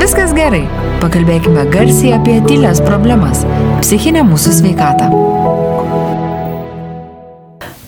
[0.00, 0.64] viskas gerai.
[0.98, 5.06] Pakalbėkime garsiai apie tylias problemas - psichinę mūsų sveikatą.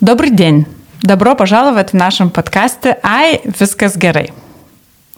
[0.00, 0.66] Добрый день!
[1.02, 4.32] Добро пожаловать в нашем подкасте «Ай, вискас герой».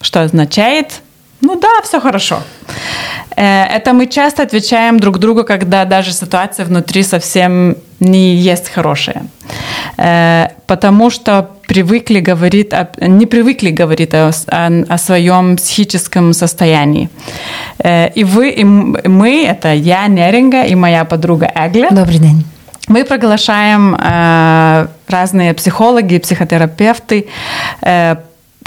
[0.00, 1.01] Что означает
[1.43, 2.37] «Ну да, все хорошо».
[3.35, 9.23] Э, это мы часто отвечаем друг другу, когда даже ситуация внутри совсем не есть хорошая.
[9.97, 12.71] Э, потому что привыкли говорить,
[13.01, 17.09] не привыкли говорить о, о, о своем психическом состоянии.
[17.79, 21.89] Э, и вы, и мы, это я, Неринга, и моя подруга Эгля.
[21.91, 22.45] Добрый день.
[22.87, 27.27] Мы приглашаем э, разные психологи, психотерапевты,
[27.81, 28.15] э,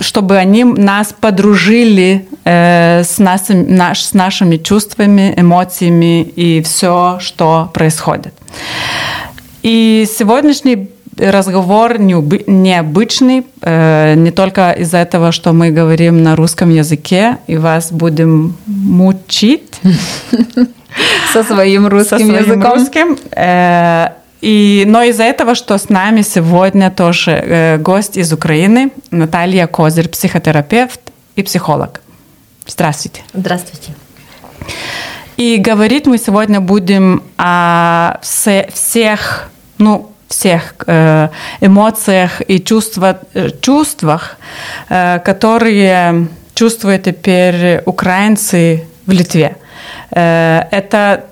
[0.00, 7.70] чтобы они нас подружили э, с, нас, наш, с нашими чувствами, эмоциями и все, что
[7.72, 8.34] происходит.
[9.62, 17.38] И сегодняшний разговор необычный, э, не только из-за этого, что мы говорим на русском языке
[17.46, 19.80] и вас будем мучить
[21.32, 22.62] со своим русским языком.
[24.40, 30.08] И, но из-за этого, что с нами сегодня тоже э, гость из Украины, Наталья Козырь,
[30.08, 31.00] психотерапевт
[31.36, 32.00] и психолог.
[32.66, 33.22] Здравствуйте.
[33.32, 33.94] Здравствуйте.
[35.36, 41.28] И говорить мы сегодня будем о всех, ну, всех э,
[41.60, 44.36] эмоциях и чувства, э, чувствах,
[44.88, 49.56] э, которые чувствуют теперь украинцы в Литве.
[50.10, 51.24] Э, это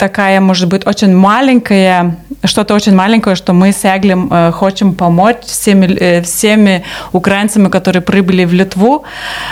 [0.00, 5.36] такая, может быть, очень маленькая, что-то очень маленькое, что мы с Эглем э, хотим помочь
[5.44, 9.04] всеми, э, всеми украинцами, которые прибыли в Литву,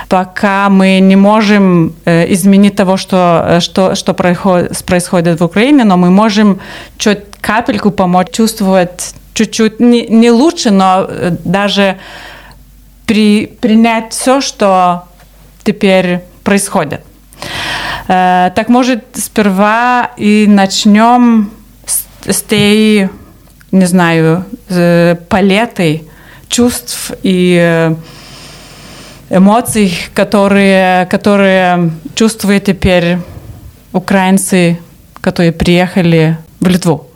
[0.08, 5.84] пока мы не можем э, изменить того, что, э, что, что происходит, происходит в Украине,
[5.84, 6.58] но мы можем
[6.96, 11.96] чуть капельку помочь чувствовать чуть-чуть, не, не лучше, но э, даже
[13.06, 15.02] при, принять все, что
[15.62, 17.00] теперь происходит.
[18.08, 21.50] Э, так может сперва и начнем
[21.86, 23.10] с, с той,
[23.72, 24.44] не знаю,
[25.28, 26.04] палетой
[26.48, 27.94] чувств и э,
[29.30, 33.18] эмоций, которые, которые чувствуют теперь
[33.92, 34.78] украинцы,
[35.20, 37.06] которые приехали в Литву.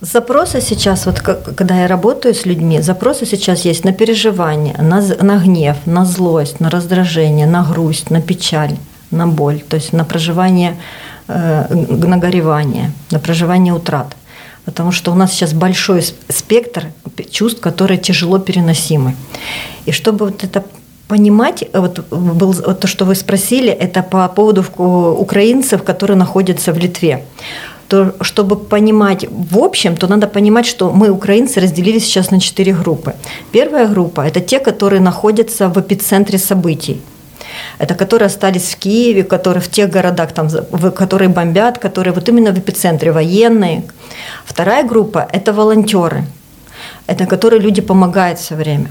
[0.00, 5.38] Запросы сейчас, вот когда я работаю с людьми, запросы сейчас есть на переживание, на, на
[5.38, 8.76] гнев, на злость, на раздражение, на грусть, на печаль
[9.12, 10.76] на боль, то есть на проживание,
[11.28, 11.74] э,
[12.08, 14.16] на горевание, на проживание утрат.
[14.64, 16.86] Потому что у нас сейчас большой спектр
[17.30, 19.14] чувств, которые тяжело переносимы.
[19.86, 20.62] И чтобы вот это
[21.08, 24.64] понимать, вот, был, вот то, что вы спросили, это по поводу
[25.18, 27.24] украинцев, которые находятся в Литве
[27.92, 32.72] то чтобы понимать в общем, то надо понимать, что мы, украинцы, разделились сейчас на четыре
[32.72, 33.12] группы.
[33.52, 37.02] Первая группа– это те, которые находятся в эпицентре событий
[37.78, 40.48] это которые остались в Киеве, которые в тех городах, там,
[40.94, 43.84] которые бомбят, которые вот именно в эпицентре военные.
[44.44, 46.24] Вторая группа– это волонтеры,
[47.06, 48.90] это которые люди помогают все время.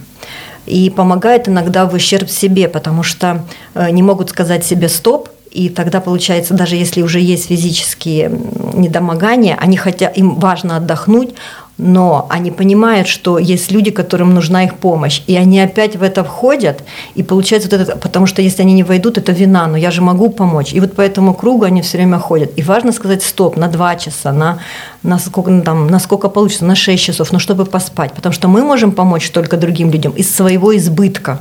[0.66, 5.68] И помогают иногда в ущерб себе, потому что э, не могут сказать себе «стоп», и
[5.68, 8.32] тогда получается, даже если уже есть физические
[8.74, 11.36] недомогания, они хотят, им важно отдохнуть,
[11.78, 16.24] но они понимают, что есть люди, которым нужна их помощь, и они опять в это
[16.24, 16.84] входят,
[17.16, 20.02] и получается вот это, потому что если они не войдут, это вина, но я же
[20.02, 20.74] могу помочь.
[20.74, 22.52] И вот по этому кругу они все время ходят.
[22.56, 24.60] И важно сказать стоп на два часа, на,
[25.04, 28.48] на, сколько, ну, там, на сколько получится, на 6 часов, но чтобы поспать, потому что
[28.48, 31.40] мы можем помочь только другим людям из своего избытка.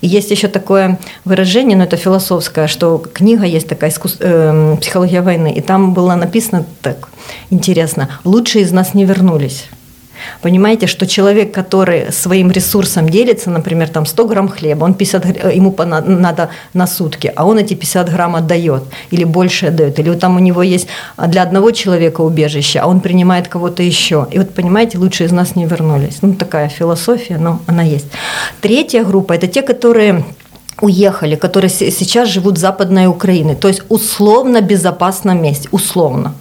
[0.00, 4.16] И есть еще такое выражение, но это философское, что книга есть такая искус...
[4.20, 7.08] э, «Психология войны», и там было написано так
[7.50, 9.68] интересно «Лучшие из нас не вернулись».
[10.42, 15.56] Понимаете, что человек, который своим ресурсом делится, например, там 100 грамм хлеба, он 50, э,
[15.56, 20.20] ему надо на сутки, а он эти 50 грамм отдает или больше отдает, или вот
[20.20, 20.88] там у него есть
[21.26, 24.26] для одного человека убежище, а он принимает кого-то еще.
[24.30, 26.18] И вот понимаете, лучше из нас не вернулись.
[26.22, 28.06] Ну, такая философия, но она есть.
[28.60, 30.24] Третья группа– это те, которые
[30.80, 36.34] уехали, которые сейчас живут в Западной Украине, то есть условно безопасном месте, условно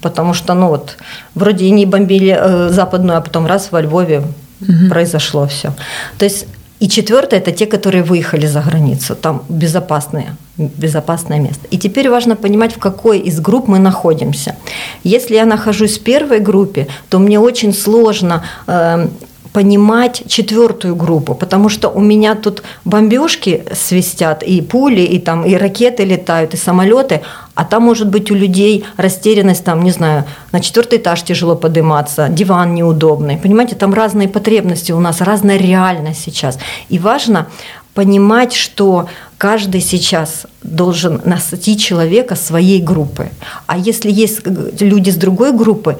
[0.00, 0.96] потому что, ну вот,
[1.34, 4.22] вроде и не бомбили э, западную, а потом раз во Львове
[4.60, 4.88] угу.
[4.90, 5.72] произошло все.
[6.18, 6.46] То есть
[6.80, 11.66] и четвертое– это те, которые выехали за границу, там безопасные, безопасное место.
[11.70, 14.56] И теперь важно понимать, в какой из групп мы находимся.
[15.04, 19.08] Если я нахожусь в первой группе, то мне очень сложно э,
[19.52, 25.54] понимать четвертую группу, потому что у меня тут бомбежки свистят, и пули, и там и
[25.54, 27.20] ракеты летают, и самолеты,
[27.54, 32.28] а там может быть у людей растерянность, там, не знаю, на четвертый этаж тяжело подниматься,
[32.28, 33.36] диван неудобный.
[33.36, 36.58] Понимаете, там разные потребности у нас, разная реальность сейчас.
[36.88, 37.46] И важно
[37.94, 39.08] понимать, что
[39.38, 43.30] каждый сейчас должен насытить человека своей группы.
[43.66, 44.40] А если есть
[44.80, 45.98] люди с другой группы,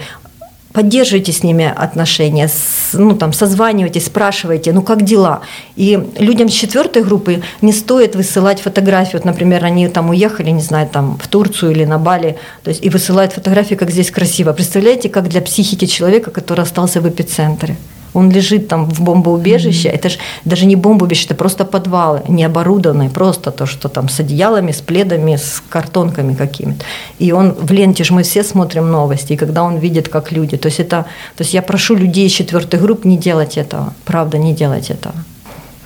[0.75, 2.51] поддерживайте с ними отношения,
[2.93, 5.41] ну, там, созванивайтесь, спрашивайте, ну, как дела.
[5.77, 9.17] И людям с четвертой группы не стоит высылать фотографии.
[9.17, 12.85] Вот, например, они там уехали, не знаю, там, в Турцию или на Бали, то есть,
[12.85, 14.53] и высылают фотографии, как здесь красиво.
[14.53, 17.77] Представляете, как для психики человека, который остался в эпицентре
[18.15, 19.95] он лежит там в бомбоубежище, mm-hmm.
[19.95, 24.21] это же даже не бомбоубежище, это просто подвалы, не оборудованные, просто то, что там с
[24.21, 26.85] одеялами, с пледами, с картонками какими-то.
[27.19, 30.57] И он в ленте же мы все смотрим новости, и когда он видит, как люди,
[30.57, 31.05] то есть это,
[31.37, 35.15] то есть я прошу людей из четвертой групп не делать этого, правда, не делать этого.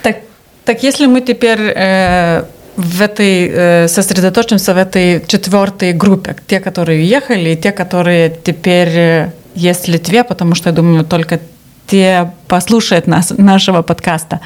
[0.03, 0.17] Так,
[0.65, 2.45] так если мы теперь э,
[2.77, 8.89] в этой э, сосредоточимся в этой четвертой группе, те, которые уехали, и те, которые теперь
[8.89, 11.41] э, есть в Литве, потому что я думаю, только
[11.89, 14.41] те послушают нас, нашего подкаста.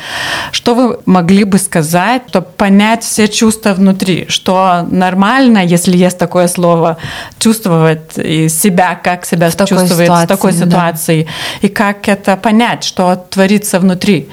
[0.53, 4.27] Что вы могли бы сказать, чтобы понять все чувства внутри?
[4.29, 6.97] Что нормально, если есть такое слово,
[7.39, 11.67] чувствовать себя, как себя в чувствует такой ситуации, в такой ситуации, да.
[11.67, 14.29] и как это понять, что творится внутри?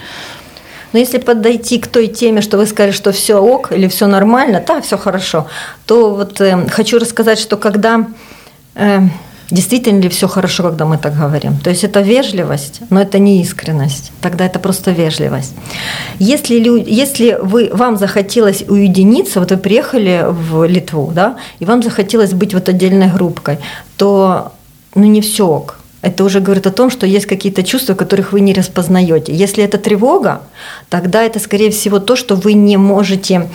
[0.93, 4.63] Но если подойти к той теме, что вы сказали, что все ок или все нормально,
[4.65, 5.47] да, все хорошо,
[5.85, 8.07] то вот э, хочу рассказать, что когда
[8.75, 9.01] э,
[9.51, 11.57] Действительно ли все хорошо, когда мы так говорим?
[11.57, 14.11] То есть это вежливость, но это не искренность.
[14.21, 15.53] Тогда это просто вежливость.
[16.19, 21.81] Если, люди, если вы, вам захотелось уединиться, вот вы приехали в Литву, да, и вам
[21.81, 23.57] захотелось быть вот отдельной группкой,
[23.97, 24.51] то
[24.95, 28.39] ну не все ок это уже говорит о том, что есть какие-то чувства, которых вы
[28.39, 29.33] не распознаете.
[29.33, 30.41] Если это тревога,
[30.89, 33.49] тогда это, скорее всего, то, что вы не можете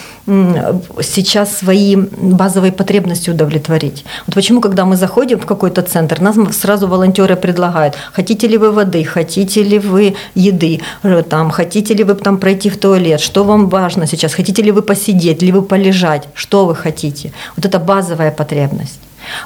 [1.02, 4.04] сейчас свои базовые потребности удовлетворить.
[4.26, 8.72] Вот почему, когда мы заходим в какой-то центр, нас сразу волонтеры предлагают, хотите ли вы
[8.72, 13.44] воды, хотите ли вы еды, э, там, хотите ли вы там пройти в туалет, что
[13.44, 17.32] вам важно сейчас, хотите ли вы посидеть, ли вы полежать, что вы хотите.
[17.56, 19.00] Вот это базовая потребность.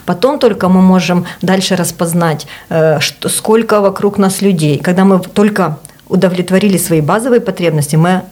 [0.06, 4.78] Потом только мы можем дальше распознать, э, что, сколько вокруг нас людей.
[4.78, 5.78] Когда мы только
[6.08, 8.22] удовлетворили свои базовые потребности, мы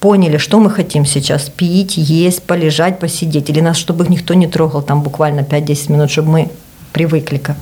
[0.00, 1.50] поняли, что мы хотим сейчас.
[1.56, 3.50] Пить, есть, полежать, посидеть.
[3.50, 6.48] Или нас, чтобы никто не трогал там буквально 5-10 минут, чтобы мы
[6.92, 7.38] привыкли.
[7.38, 7.54] -ка.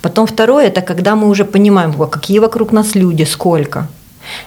[0.00, 3.86] Потом второе, это когда мы уже понимаем, какие вокруг нас люди, сколько.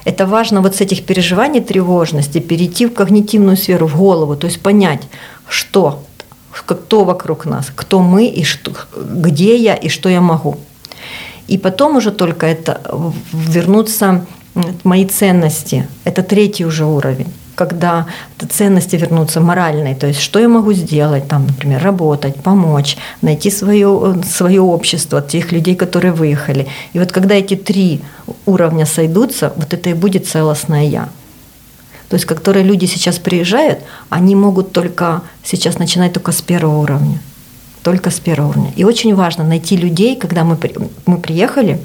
[0.05, 4.61] Это важно вот с этих переживаний тревожности перейти в когнитивную сферу, в голову, то есть
[4.61, 5.01] понять,
[5.49, 5.99] что
[6.63, 10.57] кто вокруг нас, кто мы и что, где я и что я могу.
[11.47, 12.81] И потом уже только это
[13.33, 14.25] вернуться
[14.83, 15.87] мои ценности.
[16.03, 18.05] Это третий уже уровень когда
[18.49, 24.15] ценности вернутся моральные, то есть что я могу сделать, там, например, работать, помочь, найти свое,
[24.23, 26.67] свое общество, тех людей, которые выехали.
[26.93, 28.01] И вот когда эти три
[28.45, 31.09] уровня сойдутся, вот это и будет целостное «я».
[32.09, 33.79] То есть, которые люди сейчас приезжают,
[34.09, 37.19] они могут только сейчас начинать только с первого уровня.
[37.83, 38.73] Только с первого уровня.
[38.75, 40.57] И очень важно найти людей, когда мы,
[41.05, 41.79] мы приехали,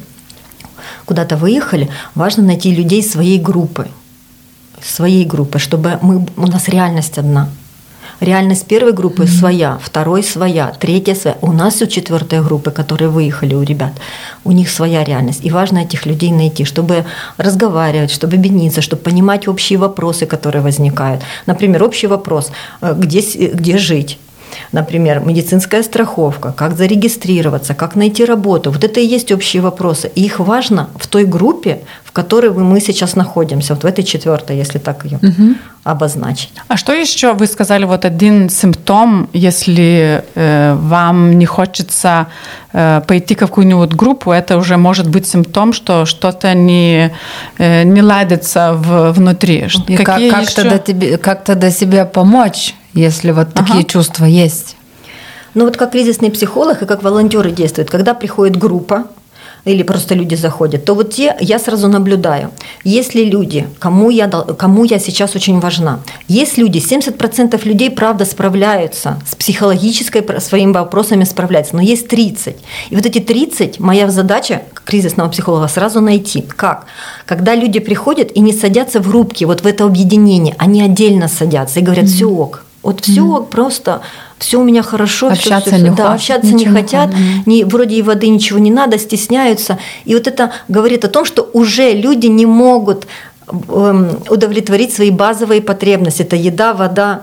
[1.05, 3.89] куда-то выехали, важно найти людей своей группы.
[4.83, 7.49] Своей группы, чтобы мы, у нас реальность одна–
[8.21, 9.39] Реальность первой группы mm-hmm.
[9.39, 11.37] своя, второй своя, третья своя.
[11.41, 13.93] У нас у четвертой группы, которые выехали у ребят,
[14.45, 15.41] у них своя реальность.
[15.47, 17.05] И важно этих людей найти, чтобы
[17.39, 21.23] разговаривать, чтобы объединиться, чтобы понимать общие вопросы, которые возникают.
[21.47, 23.21] Например, общий вопрос, э, где,
[23.55, 24.19] где жить,
[24.73, 28.71] Например, медицинская страховка, как зарегистрироваться, как найти работу.
[28.71, 30.11] Вот это и есть общие вопросы.
[30.15, 34.57] И их важно в той группе, в которой мы сейчас находимся, вот в этой четвертой,
[34.57, 35.55] если так ее угу.
[35.85, 36.53] обозначить.
[36.69, 42.27] А что еще вы сказали, вот один симптом, если э, вам не хочется
[42.73, 47.13] э, пойти в какую-нибудь группу, это уже может быть симптом, что что-то не,
[47.59, 49.69] э, не ладится в, внутри.
[49.89, 50.55] И как, как, еще...
[50.55, 52.75] тогда тебе, как тогда себе помочь?
[52.95, 53.67] Если вот ага.
[53.67, 54.77] такие чувства есть?
[55.55, 59.07] Ну вот как кризисный психолог и как волонтеры действуют, когда приходит группа,
[59.65, 62.51] или просто люди заходят, то вот те я сразу наблюдаю.
[62.85, 69.21] Если люди, кому я, кому я сейчас очень важна, есть люди, 70% людей, правда, справляются
[69.27, 72.57] с психологической своими вопросами справляются, но есть 30.
[72.91, 76.43] И вот эти 30, моя задача кризисного психолога сразу найти.
[76.43, 76.87] Как?
[77.27, 81.81] Когда люди приходят и не садятся в группки, вот в это объединение, они отдельно садятся
[81.81, 83.49] и говорят, все ок, вот все mm-hmm.
[83.49, 84.01] просто,
[84.39, 87.11] все у меня хорошо, общаться все, все, не да, общаться не хотят,
[87.45, 89.79] не, вроде и воды ничего не надо, стесняются.
[90.07, 93.07] И вот это говорит о том, что уже люди не могут
[93.49, 96.23] эм, удовлетворить свои базовые потребности.
[96.23, 97.23] Это еда, вода,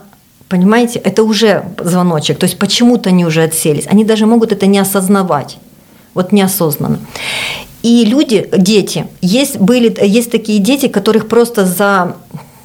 [0.50, 2.40] Понимаете, это уже звоночек.
[2.40, 3.86] То есть почему-то они уже отселись.
[3.88, 5.58] Они даже могут это не осознавать.
[6.14, 7.00] Вот неосознанно.
[7.84, 12.16] И люди, дети, есть, были, есть такие дети, которых просто за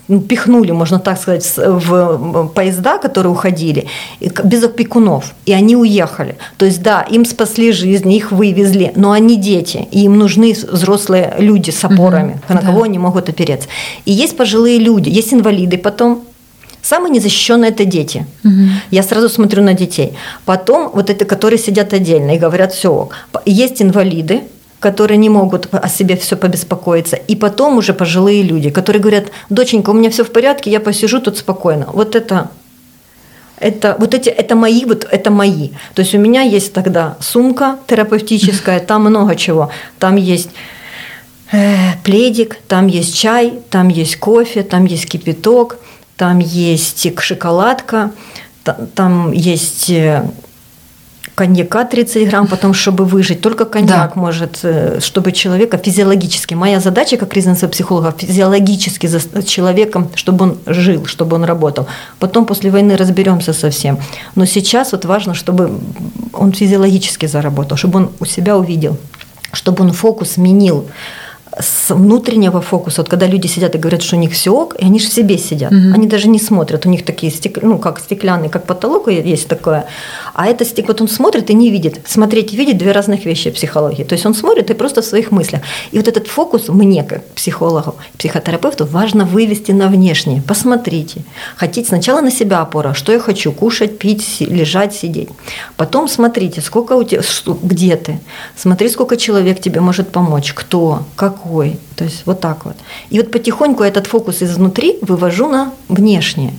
[0.09, 3.87] пихнули, можно так сказать, в поезда, которые уходили,
[4.21, 6.37] без опекунов, и они уехали.
[6.57, 11.35] То есть, да, им спасли жизнь, их вывезли, но они дети, и им нужны взрослые
[11.39, 12.67] люди с опорами, угу, на да.
[12.67, 13.69] кого они могут опереться.
[14.05, 16.25] И есть пожилые люди, есть инвалиды потом,
[16.85, 18.27] Самые незащищенные это дети.
[18.45, 18.53] Угу.
[18.91, 20.15] Я сразу смотрю на детей.
[20.45, 23.09] Потом вот это, которые сидят отдельно и говорят, все,
[23.47, 24.43] есть инвалиды,
[24.83, 27.17] которые не могут о себе все побеспокоиться.
[27.17, 31.21] И потом уже пожилые люди, которые говорят, доченька, у меня все в порядке, я посижу
[31.21, 31.87] тут спокойно.
[31.93, 32.51] Вот это
[33.61, 37.79] это вот эти это мои вот это мои то есть у меня есть тогда сумка
[37.87, 39.71] терапевтическая там много чего
[40.01, 40.51] там есть
[41.53, 45.79] э, пледик там есть чай там есть кофе там есть кипяток
[46.17, 48.11] там есть шоколадка
[48.97, 50.25] там есть э,
[51.35, 53.41] коньяка 30 грамм, потом, чтобы выжить.
[53.41, 54.21] Только коньяк да.
[54.21, 56.55] может, э, чтобы человека физиологически.
[56.55, 61.87] Моя задача как резонансового психолога физиологически за человеком, чтобы он жил, чтобы он работал.
[62.19, 63.99] Потом после войны разберемся со всем.
[64.35, 65.71] Но сейчас вот важно, чтобы
[66.33, 68.97] он физиологически заработал, чтобы он у себя увидел,
[69.53, 70.87] чтобы он фокус сменил
[71.59, 74.85] с внутреннего фокуса, вот когда люди сидят и говорят, что у них все ок, и
[74.85, 75.95] они же в себе сидят, угу.
[75.95, 77.63] они даже не смотрят, у них такие, стек...
[77.63, 79.87] ну, как стеклянный, как потолок есть такое,
[80.35, 80.89] а это стек...
[80.89, 82.01] вот он смотрит и не видит.
[82.07, 84.05] Смотреть и видеть– две разных вещи в психологии.
[84.05, 85.63] То есть он смотрит и просто в своих мыслях.
[85.91, 90.43] И вот этот фокус мне, как психологу, психотерапевту, важно вывести на внешнее.
[90.43, 91.23] Посмотрите.
[91.57, 95.29] Хотите сначала на себя опора, что я хочу, кушать, пить, лежать, сидеть.
[95.77, 97.23] Потом смотрите, сколько у тебя,
[97.63, 98.21] где ты.
[98.57, 101.79] Смотри, сколько человек тебе может помочь, кто, как какой.
[101.97, 102.77] То есть вот так вот.
[103.11, 106.55] И вот потихоньку этот фокус изнутри вывожу на внешнее.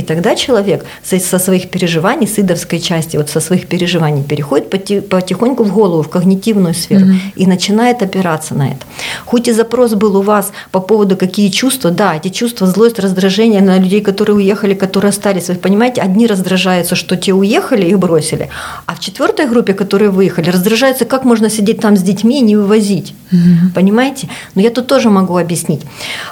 [0.00, 4.70] И тогда человек со своих переживаний, с идовской части, вот со своих переживаний переходит
[5.10, 7.32] потихоньку в голову, в когнитивную сферу mm-hmm.
[7.36, 8.86] и начинает опираться на это.
[9.26, 13.60] Хоть и запрос был у вас по поводу какие чувства, да, эти чувства, злость, раздражение
[13.60, 18.48] на людей, которые уехали, которые остались, вы понимаете, одни раздражаются, что те уехали, их бросили,
[18.86, 22.56] а в четвертой группе, которые выехали, раздражаются, как можно сидеть там с детьми и не
[22.56, 23.74] вывозить, mm-hmm.
[23.74, 24.28] понимаете?
[24.54, 25.82] Но я тут тоже могу объяснить.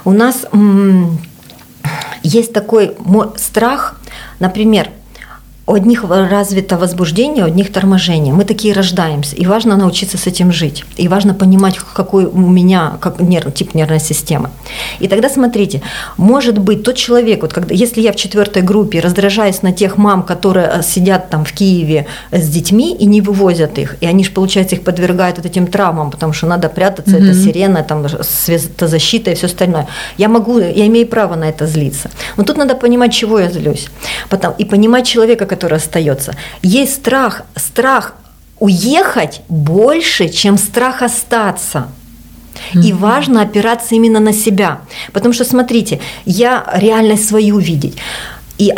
[0.07, 0.47] У нас
[2.29, 2.95] есть такой
[3.37, 3.99] страх,
[4.39, 4.91] например,
[5.69, 8.33] у одних развито возбуждение, у одних торможение.
[8.33, 10.85] Мы такие рождаемся, и важно научиться с этим жить.
[10.97, 14.49] И важно понимать, какой у меня как нерв, тип нервной системы.
[14.99, 15.83] И тогда смотрите,
[16.17, 20.23] может быть тот человек, вот когда, если я в четвертой группе раздражаюсь на тех мам,
[20.23, 24.31] которые э, сидят там в Киеве с детьми и не вывозят их, и они же,
[24.31, 27.31] получается, их подвергают вот этим травмам, потому что надо прятаться, mm-hmm.
[27.31, 29.87] это сирена, там светозащита и все остальное.
[30.17, 32.11] Я могу, я имею право на это злиться.
[32.39, 33.89] Но тут надо понимать, чего я злюсь.
[34.31, 36.35] Потом, и понимать человека, который остается.
[36.63, 38.15] Есть страх, страх
[38.61, 41.89] уехать больше, чем страх остаться.
[42.85, 44.81] И важно опираться именно на себя.
[45.13, 47.99] Потому что, смотрите, я реальность свою видеть
[48.59, 48.75] и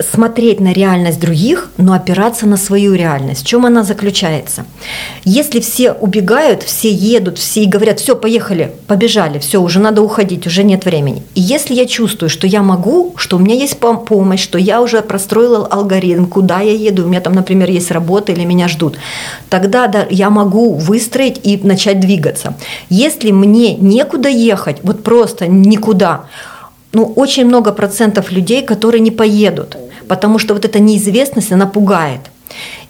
[0.00, 3.42] смотреть на реальность других, но опираться на свою реальность.
[3.42, 4.66] В чем она заключается?
[5.24, 10.46] Если все убегают, все едут, все и говорят, все, поехали, побежали, все, уже надо уходить,
[10.46, 11.22] уже нет времени.
[11.34, 15.00] И если я чувствую, что я могу, что у меня есть помощь, что я уже
[15.02, 18.96] простроила алгоритм, куда я еду, у меня там, например, есть работа или меня ждут,
[19.48, 22.54] тогда да, я могу выстроить и начать двигаться.
[22.90, 26.24] Если мне некуда ехать, вот просто никуда,
[26.96, 29.76] ну, очень много процентов людей, которые не поедут,
[30.08, 32.20] потому что вот эта неизвестность, она пугает.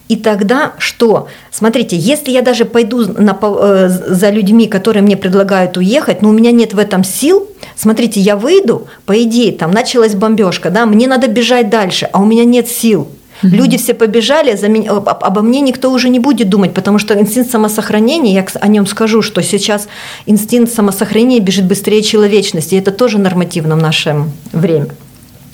[0.09, 1.27] И тогда что?
[1.51, 6.33] Смотрите, если я даже пойду на, э, за людьми, которые мне предлагают уехать, но у
[6.33, 11.09] меня нет в этом сил, смотрите, я выйду, по идее, там началась бомбежка, да, мне
[11.09, 13.09] надо бежать дальше, а у меня нет сил.
[13.43, 13.55] Угу.
[13.55, 17.19] Люди все побежали, за меня, об, обо мне никто уже не будет думать, потому что
[17.19, 19.89] инстинкт самосохранения, я о нем скажу, что сейчас
[20.27, 24.89] инстинкт самосохранения бежит быстрее человечности, и это тоже нормативно в наше время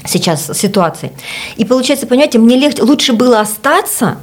[0.05, 1.13] сейчас ситуации.
[1.57, 4.19] И получается, понимаете, мне легче, лучше было остаться,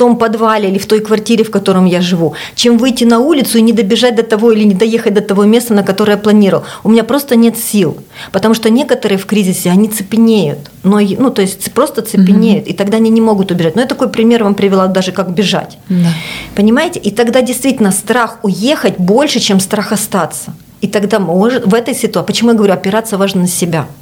[0.00, 3.62] том подвале или в той квартире, в котором я живу, чем выйти на улицу и
[3.62, 6.64] не добежать до того или не доехать до того места, на которое я планировал.
[6.84, 7.98] У меня просто нет сил,
[8.32, 12.70] потому что некоторые в кризисе, они цепенеют, но, ну, то есть просто цепенеют, угу.
[12.70, 13.76] и тогда они не могут убежать.
[13.76, 15.76] Но я такой пример вам привела даже, как бежать.
[15.90, 16.08] Да.
[16.54, 16.98] Понимаете?
[16.98, 20.54] И тогда действительно страх уехать больше, чем страх остаться.
[20.80, 23.86] И тогда может, в этой ситуации, почему я говорю, опираться важно на себя–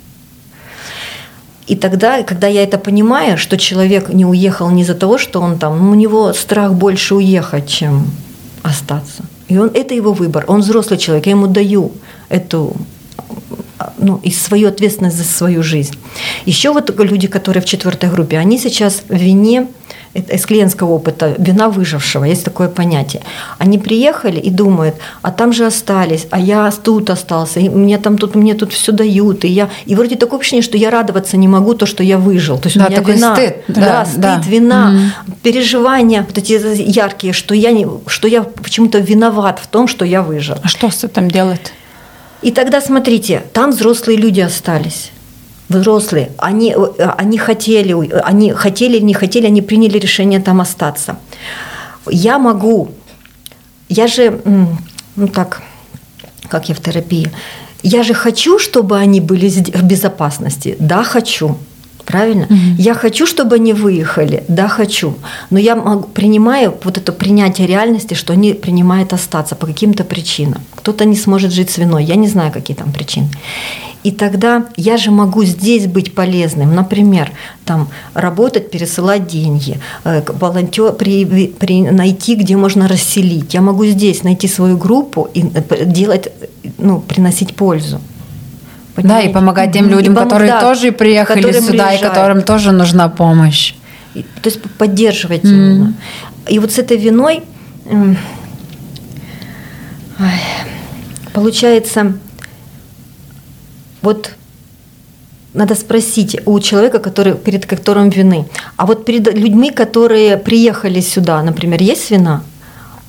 [1.69, 5.59] и тогда, когда я это понимаю, что человек не уехал не из-за того, что он
[5.59, 8.07] там, ну, у него страх больше уехать, чем
[8.63, 9.23] остаться.
[9.49, 10.45] И он, это его выбор.
[10.49, 11.93] Он взрослый человек, я ему даю
[12.31, 12.75] эту
[13.99, 15.97] ну, и свою ответственность за свою жизнь.
[16.47, 19.67] Еще вот люди, которые в четвертой группе, они сейчас в вине
[20.15, 23.23] из клиентского опыта, вина выжившего, есть такое понятие.
[23.59, 28.19] Они приехали и думают, а там же остались, а я тут остался, и мне там
[28.19, 31.49] тут, мне тут все дают, и я, и вроде такое ощущение, что я радоваться не
[31.49, 32.59] могу, то, что я выжил.
[32.59, 33.57] То есть Да, у меня такой вина, стыд.
[33.69, 34.43] да, Да, стыд, да.
[34.47, 35.13] вина,
[35.43, 40.23] переживания, вот эти яркие, что я, не, что я почему-то виноват в том, что я
[40.23, 40.57] выжил.
[40.63, 41.73] А что с этим делать?
[42.43, 45.11] И тогда смотрите, там взрослые люди остались.
[45.69, 47.93] Взрослые, они, э, они хотели,
[48.25, 51.17] они хотели или не хотели, они приняли решение там остаться.
[52.11, 52.89] Я могу,
[53.89, 54.41] я же,
[55.17, 55.63] ну так,
[56.49, 57.31] как я в терапии,
[57.83, 60.77] я же хочу, чтобы они были в безопасности.
[60.79, 61.57] Да, хочу.
[62.05, 62.49] Правильно?
[62.79, 64.43] Я хочу, чтобы они выехали.
[64.49, 65.15] Да, хочу.
[65.51, 70.63] Но я могу, принимаю вот это принятие реальности, что они принимают остаться по каким-то причинам.
[70.75, 72.05] Кто-то не сможет жить с виной.
[72.05, 73.29] Я не знаю, какие там причины.
[74.05, 76.75] И тогда я же могу здесь быть полезным.
[76.75, 77.31] Например,
[77.65, 83.55] там работать, пересылать деньги, э, волонтер, при, при- найти, где можно расселить.
[83.55, 86.29] Я могу здесь найти свою группу и э, делать,
[86.79, 87.99] ну, приносить пользу.
[87.99, 89.31] Да, и Понимаете?
[89.35, 92.01] помогать тем людям, И пом- которые да, тоже приехали которые сюда и приезжают.
[92.15, 93.75] которым тоже нужна помощь.
[94.15, 95.95] И- То есть поддерживать именно.
[96.49, 97.43] И вот с этой виной
[100.21, 100.41] ай,
[101.33, 102.15] получается,
[104.09, 104.31] вот
[105.55, 108.47] надо спросить у человека, который, перед которым вины.
[108.77, 112.43] А вот перед людьми, которые приехали сюда, например, есть вина?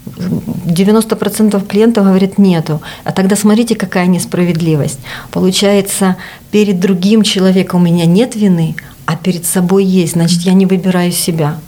[0.06, 2.82] 90% клиентов говорит нету.
[3.06, 5.00] А тогда смотрите, какая несправедливость.
[5.32, 6.16] Получается,
[6.52, 8.76] перед другим человеком у меня нет вины,
[9.06, 11.60] а перед собой есть, значит, я не выбираю себя.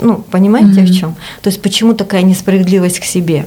[0.00, 1.14] Ну, понимаете, в чем?
[1.42, 3.46] То есть почему такая несправедливость к себе?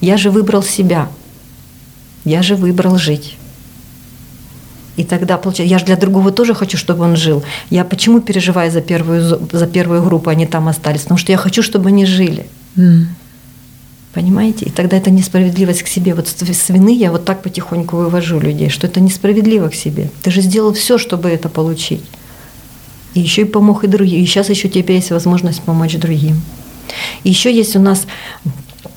[0.00, 1.08] Я же выбрал себя.
[2.24, 3.36] Я же выбрал жить.
[4.96, 7.42] И тогда, получается, я же для другого тоже хочу, чтобы он жил.
[7.70, 11.02] Я почему переживаю за первую, за первую группу, они там остались?
[11.02, 12.46] Потому что я хочу, чтобы они жили.
[12.76, 13.08] М.
[14.12, 14.66] Понимаете?
[14.66, 16.14] И тогда это несправедливость к себе.
[16.14, 20.10] Вот с вины я вот так потихоньку вывожу людей, что это несправедливо к себе.
[20.22, 22.04] Ты же сделал все, чтобы это получить.
[23.14, 24.20] И еще и помог и другим.
[24.20, 26.42] И сейчас еще тебя есть возможность помочь другим.
[27.22, 28.06] И еще есть у нас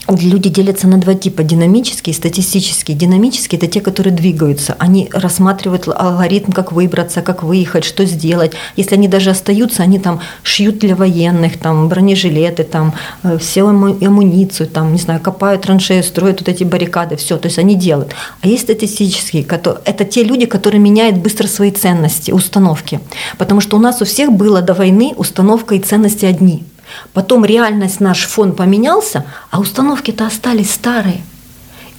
[0.09, 2.97] Люди делятся на два типа– динамические и статистические.
[2.97, 4.75] Динамические– это те, которые двигаются.
[4.77, 8.51] Они рассматривают алгоритм, как выбраться, как выехать, что сделать.
[8.75, 14.05] Если они даже остаются, они там шьют для военных, там бронежилеты, там э, все аму-
[14.05, 17.37] амуницию, там, не знаю, копают траншеи, строят вот эти баррикады, все.
[17.37, 18.13] То есть они делают.
[18.41, 22.99] А есть статистические, это те люди, которые меняют быстро свои ценности, установки.
[23.37, 26.65] Потому что у нас у всех было до войны установка и ценности одни.
[27.13, 31.21] Потом реальность, наш фон поменялся, а установки-то остались старые.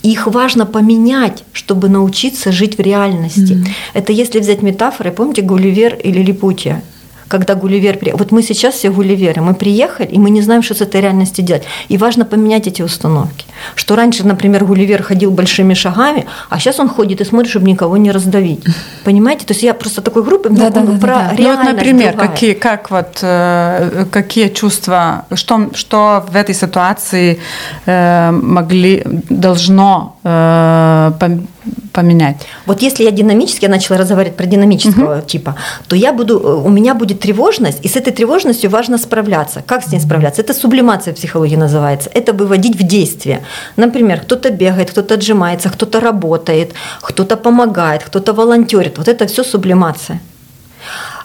[0.02, 3.64] И их важно поменять, чтобы научиться жить в реальности.
[3.94, 6.82] Это если взять метафоры, помните Гулливер или Липутия?
[7.28, 8.18] Когда Гулливер приехал.
[8.18, 11.42] Вот мы сейчас все Гулливеры, мы приехали, и мы не знаем, что с этой реальностью
[11.42, 11.64] делать.
[11.88, 13.46] И важно поменять эти установки.
[13.74, 17.96] Что раньше, например, Гулливер ходил большими шагами, а сейчас он ходит и смотрит, чтобы никого
[17.96, 18.64] не раздавить.
[19.04, 19.46] Понимаете?
[19.46, 20.98] То есть я просто такой группы ну, Да-да-да-да-да.
[20.98, 22.28] про Ну вот, Ну вот, например, другая.
[22.28, 27.38] какие, как вот, э, какие чувства, что, что в этой ситуации
[27.86, 31.46] э, могли, должно э, пом-
[31.92, 32.36] поменять?
[32.66, 35.56] Вот если я динамически, я начала разговаривать про динамического типа,
[35.88, 39.62] то я буду, э, у меня будет тревожность, и с этой тревожностью важно справляться.
[39.66, 40.42] Как с ней справляться?
[40.42, 42.10] Это сублимация психологии называется.
[42.12, 43.42] Это выводить в действие.
[43.76, 48.98] Например, кто-то бегает, кто-то отжимается, кто-то работает, кто-то помогает, кто-то волонтерит.
[48.98, 50.20] Вот это все сублимация.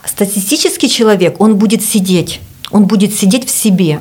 [0.05, 2.39] Статистический человек, он будет сидеть,
[2.71, 3.99] он будет сидеть в себе.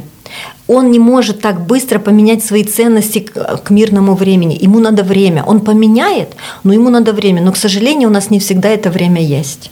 [0.67, 4.59] Он не может так быстро поменять свои ценности к, к мирному времени.
[4.61, 5.43] Ему надо время.
[5.43, 7.43] Он поменяет, но ему надо время.
[7.43, 9.71] Но, к сожалению, у нас не всегда это время есть.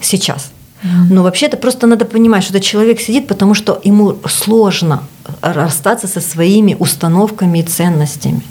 [0.00, 0.50] Сейчас.
[0.82, 5.02] Но вообще это просто надо понимать, что этот человек сидит, потому что ему сложно
[5.40, 8.42] расстаться со своими установками и ценностями.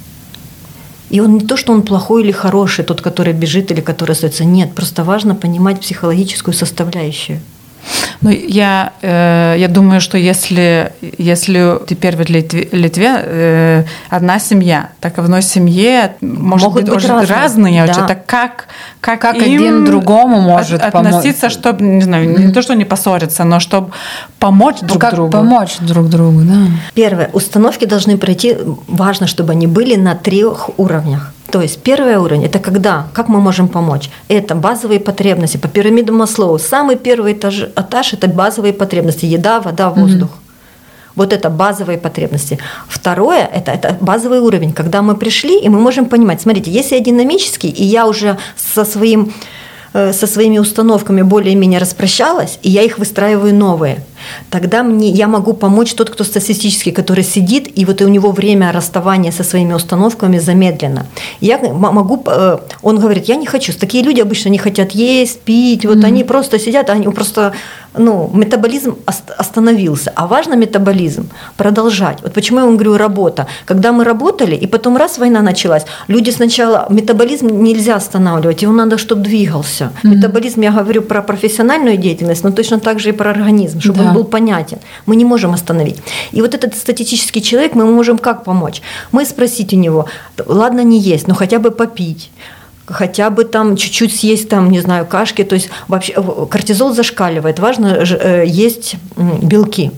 [1.10, 4.44] И он не то, что он плохой или хороший, тот, который бежит или который остается.
[4.44, 7.40] Нет, просто важно понимать психологическую составляющую.
[8.22, 14.90] Ну, я, э, я думаю, что если, если теперь в Литве, Литве э, одна семья,
[15.00, 17.38] так в одной семье может Могут быть, быть разные.
[17.38, 17.86] разные.
[17.86, 17.92] Да.
[17.92, 18.08] очень.
[18.08, 18.68] Так как,
[19.02, 21.14] как, Как им один другому может от- помочь?
[21.14, 23.92] относиться, чтобы, не знаю, не то, что не поссориться, но чтобы
[24.40, 25.32] помочь Ну, друг как другу.
[25.32, 26.56] помочь друг другу, да.
[26.96, 27.30] Первое.
[27.34, 31.34] Установки должны пройти, важно, чтобы они были на трех уровнях.
[31.52, 34.10] То есть первый уровень– это когда, как мы можем помочь?
[34.28, 35.58] Это базовые потребности.
[35.58, 39.26] По пирамиде Маслоу самый первый этаж, этаж– это базовые потребности.
[39.26, 40.30] Еда, вода, воздух.
[41.16, 42.60] Вот это базовые потребности.
[42.88, 47.02] Второе это, это базовый уровень, когда мы пришли, и мы можем понимать, смотрите, если я
[47.02, 49.34] динамический, и я уже со своим
[49.94, 54.04] э, со своими установками более-менее распрощалась, и я их выстраиваю новые,
[54.50, 58.72] тогда мне, я могу помочь тот, кто статистически, который сидит, и вот у него время
[58.72, 61.02] расставания со своими установками замедлено.
[61.42, 63.74] Я могу, э, он говорит, я не хочу.
[63.74, 66.06] Такие люди обычно не хотят есть, пить, вот mm-hmm.
[66.06, 67.54] они просто сидят, они просто
[67.98, 70.12] ну, метаболизм остановился.
[70.16, 72.20] А важно метаболизм продолжать.
[72.22, 73.48] Вот почему я вам говорю работа.
[73.66, 78.98] Когда мы работали, и потом раз война началась, люди сначала, метаболизм нельзя останавливать, его надо,
[78.98, 79.84] чтобы двигался.
[79.84, 80.16] Mm-hmm.
[80.16, 84.10] Метаболизм, я говорю про профессиональную деятельность, но точно так же и про организм, чтобы да.
[84.10, 84.78] он был понятен.
[85.06, 85.98] Мы не можем остановить.
[86.32, 88.82] И вот этот статистический человек, мы можем как помочь?
[89.12, 90.06] Мы спросить у него,
[90.46, 92.30] ладно, не есть, но хотя бы попить
[92.88, 97.60] хотя бы там чуть-чуть съесть там, не знаю, кашки, то есть вообще э, кортизол зашкаливает,
[97.60, 99.92] важно э, есть белки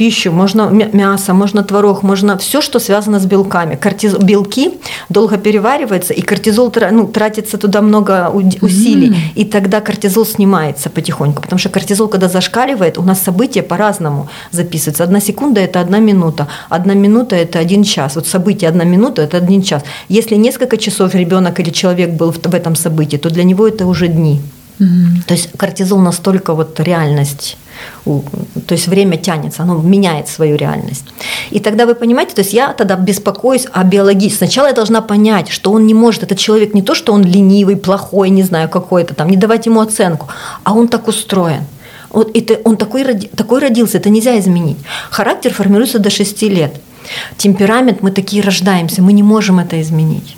[0.00, 3.76] пищу, можно мясо, можно творог, можно все, что связано с белками.
[3.76, 4.14] Кортиз...
[4.14, 4.70] Белки
[5.10, 8.30] долго перевариваются, и кортизол ну, тратится туда много
[8.62, 9.42] усилий, mm-hmm.
[9.42, 15.04] и тогда кортизол снимается потихоньку, потому что кортизол, когда зашкаливает, у нас события по-разному записываются.
[15.04, 18.16] Одна секунда– это одна минута, одна минута– это один час.
[18.16, 19.82] Вот событие одна минута– это один час.
[20.08, 24.08] Если несколько часов ребенок или человек был в этом событии, то для него это уже
[24.08, 24.40] дни.
[24.78, 25.26] Mm-hmm.
[25.26, 27.56] То есть кортизол настолько вот реальность
[28.04, 31.04] то есть время тянется, оно меняет свою реальность.
[31.50, 34.28] И тогда вы понимаете, то есть я тогда беспокоюсь о биологии.
[34.28, 37.76] Сначала я должна понять, что он не может, этот человек не то, что он ленивый,
[37.76, 40.28] плохой, не знаю, какой-то там, не давать ему оценку,
[40.64, 41.64] а он так устроен.
[42.10, 44.78] Вот это, он такой, такой родился, это нельзя изменить.
[45.10, 46.80] Характер формируется до 6 лет.
[47.36, 50.36] Темперамент, мы такие рождаемся, мы не можем это изменить.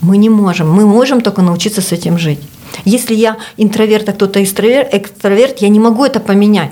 [0.00, 0.70] Мы не можем.
[0.70, 2.40] Мы можем только научиться с этим жить.
[2.84, 6.70] Если я интроверт, а кто-то экстраверт, я не могу это поменять.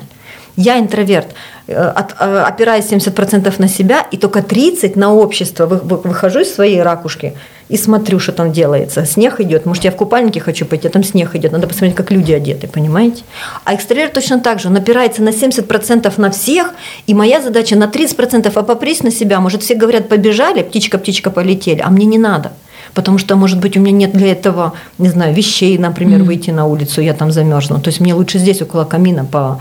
[0.56, 1.28] Я интроверт,
[1.66, 5.66] э, от, э, опираюсь 70% на себя, и только 30% на общество.
[5.66, 7.32] Выхожу из своей ракушки
[7.72, 9.06] и смотрю, что там делается.
[9.06, 9.66] Снег идет.
[9.66, 11.52] Может, я в купальнике хочу пойти, а там снег идет.
[11.52, 13.22] Надо посмотреть, как люди одеты, понимаете?
[13.64, 14.68] А экстраверт точно так же.
[14.68, 16.74] Он опирается на 70% на всех,
[17.06, 19.40] и моя задача на 30%, а попрись на себя.
[19.40, 22.52] Может, все говорят, побежали, птичка, птичка, полетели, а мне не надо
[22.94, 26.24] потому что, может быть, у меня нет для этого, не знаю, вещей, например, mm-hmm.
[26.24, 27.80] выйти на улицу, я там замерзну.
[27.80, 29.60] То есть мне лучше здесь около камина по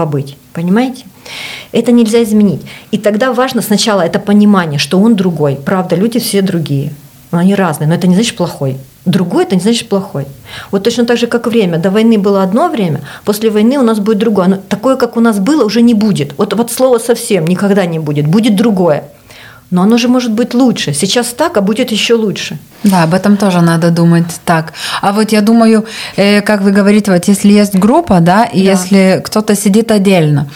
[0.00, 0.38] побыть.
[0.54, 1.04] Понимаете?
[1.72, 2.62] Это нельзя изменить.
[2.90, 5.56] И тогда важно сначала это понимание, что он другой.
[5.56, 6.94] Правда, люди все другие.
[7.30, 8.78] Они разные, но это не значит плохой.
[9.04, 10.24] Другой это не значит плохой.
[10.70, 11.78] Вот точно так же, как время.
[11.78, 14.48] До войны было одно время, после войны у нас будет другое.
[14.48, 16.38] Но такое, как у нас было, уже не будет.
[16.38, 18.26] Вот, вот слово совсем никогда не будет.
[18.26, 19.04] Будет другое
[19.70, 20.92] но оно же может быть лучше.
[20.92, 22.58] Сейчас так, а будет еще лучше.
[22.82, 24.72] Да, об этом тоже надо думать так.
[25.02, 25.84] А вот я думаю,
[26.16, 28.70] э, как вы говорите, вот если есть группа, да, и да.
[28.72, 30.48] если кто-то сидит отдельно,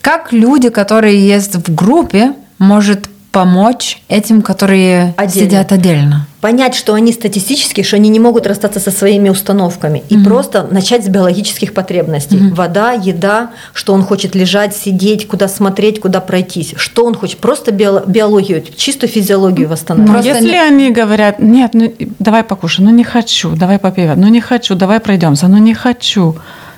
[0.00, 5.48] как люди, которые есть в группе, может помочь этим, которые отдельно.
[5.48, 6.26] сидят отдельно.
[6.42, 10.02] Понять, что они статистически, что они не могут расстаться со своими установками.
[10.10, 10.24] И mm-hmm.
[10.24, 12.36] просто начать с биологических потребностей.
[12.36, 12.54] Mm-hmm.
[12.54, 16.74] Вода, еда, что он хочет лежать, сидеть, куда смотреть, куда пройтись.
[16.76, 17.38] Что он хочет.
[17.38, 20.12] Просто био- биологию, чистую физиологию восстановить.
[20.12, 20.60] Ну, если не...
[20.60, 25.00] они говорят, нет, ну давай покушай, ну не хочу, давай попьем, ну не хочу, давай
[25.00, 26.36] пройдемся, ну не хочу.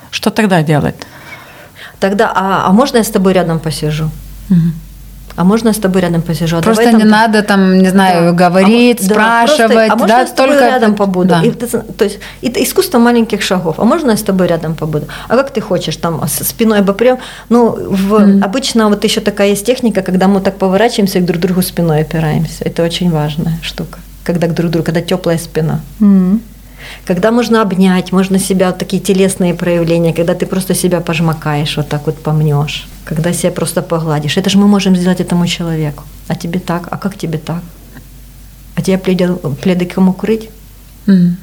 [0.09, 0.95] Что тогда делать?
[1.99, 4.09] Тогда, а, а можно я с тобой рядом посижу?
[4.49, 4.84] Угу
[5.35, 6.57] а можно я с тобой рядом посижу?
[6.57, 8.49] А просто не надо там, не знаю, да.
[8.49, 9.57] говорить, а, спрашивать.
[9.57, 10.69] Да, просто, а можно да, я с тобой только...
[10.69, 11.27] рядом побуду?
[11.29, 11.43] Да.
[11.43, 13.75] И, то есть это искусство маленьких шагов.
[13.77, 15.07] А можно я с тобой рядом побуду?
[15.27, 17.17] А как ты хочешь, там спиной обопрем?
[17.49, 18.43] Ну, в, mm-hmm.
[18.43, 22.63] обычно вот еще такая есть техника, когда мы так поворачиваемся и друг другу спиной опираемся.
[22.63, 23.99] Это очень важная штука.
[24.23, 25.81] Когда друг другу, когда теплая спина.
[25.99, 26.39] Mm-hmm.
[27.05, 31.89] Когда можно обнять, можно себя, вот такие телесные проявления, когда ты просто себя пожмакаешь, вот
[31.89, 34.37] так вот помнешь когда себя просто погладишь.
[34.37, 36.03] Это же мы можем сделать этому человеку.
[36.27, 37.61] А тебе так, а как тебе так?
[38.75, 40.49] А тебе пледы, пледы кому крыть?
[41.05, 41.35] Mm.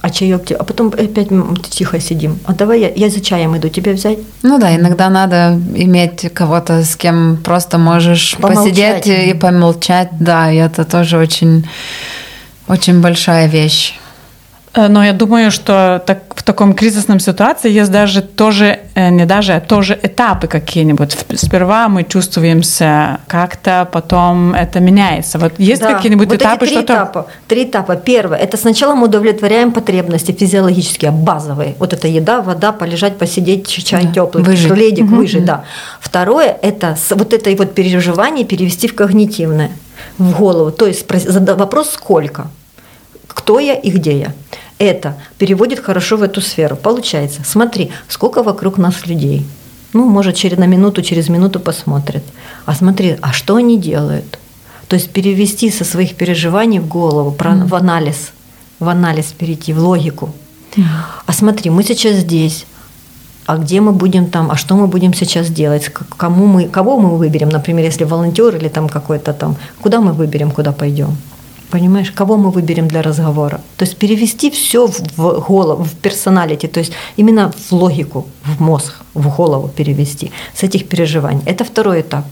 [0.00, 0.56] А чаек тебе?
[0.56, 1.28] А потом опять
[1.70, 2.38] тихо сидим.
[2.44, 4.18] А давай я, я за чаем иду, тебе взять?
[4.42, 8.64] Ну да, иногда надо иметь кого-то, с кем просто можешь помолчать.
[8.64, 10.08] посидеть и помолчать.
[10.20, 11.66] Да, и это тоже очень,
[12.68, 13.94] очень большая вещь.
[14.74, 19.24] Э, но я думаю, что так, в таком кризисном ситуации есть даже тоже, э, не
[19.24, 21.16] даже, а тоже этапы какие-нибудь.
[21.36, 25.38] Сперва мы чувствуемся как-то, потом это меняется.
[25.38, 25.94] Вот есть да.
[25.94, 26.64] какие-нибудь вот этапы?
[26.64, 26.92] Эти три, что-то...
[26.94, 27.96] этапа, три этапа.
[27.96, 31.76] Первое, это сначала мы удовлетворяем потребности физиологические, базовые.
[31.78, 34.12] Вот это еда, вода, полежать, посидеть, чай да.
[34.12, 34.72] теплый, выжить.
[34.72, 35.16] ледик, угу.
[35.16, 35.64] выжить, да.
[36.00, 39.70] Второе, это вот это вот переживание перевести в когнитивное,
[40.18, 40.72] в голову.
[40.72, 42.48] То есть вопрос «сколько?»
[43.34, 44.32] кто я и где я
[44.78, 46.76] это переводит хорошо в эту сферу.
[46.76, 49.46] Получается, смотри, сколько вокруг нас людей.
[49.92, 52.24] Ну, может, через на минуту, через минуту посмотрят.
[52.66, 54.38] А смотри, а что они делают?
[54.88, 57.66] То есть перевести со своих переживаний в голову, mm.
[57.66, 58.32] в анализ,
[58.80, 60.34] в анализ перейти, в логику.
[61.26, 62.66] А смотри, мы сейчас здесь,
[63.46, 67.16] а где мы будем там, а что мы будем сейчас делать, кому мы, кого мы
[67.16, 71.16] выберем, например, если волонтер или там какой-то там, куда мы выберем, куда пойдем.
[71.70, 73.60] Понимаешь, кого мы выберем для разговора?
[73.76, 75.00] То есть перевести все в
[75.48, 80.88] голову, в персоналити, то есть именно в логику, в мозг, в голову перевести с этих
[80.88, 81.42] переживаний.
[81.46, 82.24] Это второй этап.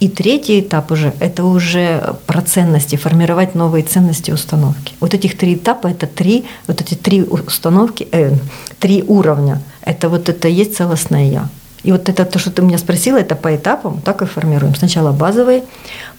[0.00, 4.94] И третий этап уже– это уже про ценности, формировать новые ценности установки.
[5.00, 8.32] Вот этих три этапа– это три, вот эти три установки, э,
[8.78, 9.60] три уровня.
[9.82, 11.48] Это вот это есть целостное «я».
[11.82, 14.74] И вот это то, что ты меня спросила, это по этапам, так и формируем.
[14.74, 15.64] Сначала базовые,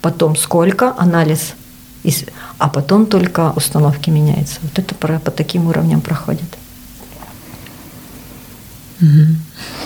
[0.02, 1.54] потом сколько, анализ,
[2.58, 4.60] а потом только установки меняются.
[4.64, 6.58] Вот это по, по таким уровням проходит.
[9.02, 9.36] Угу.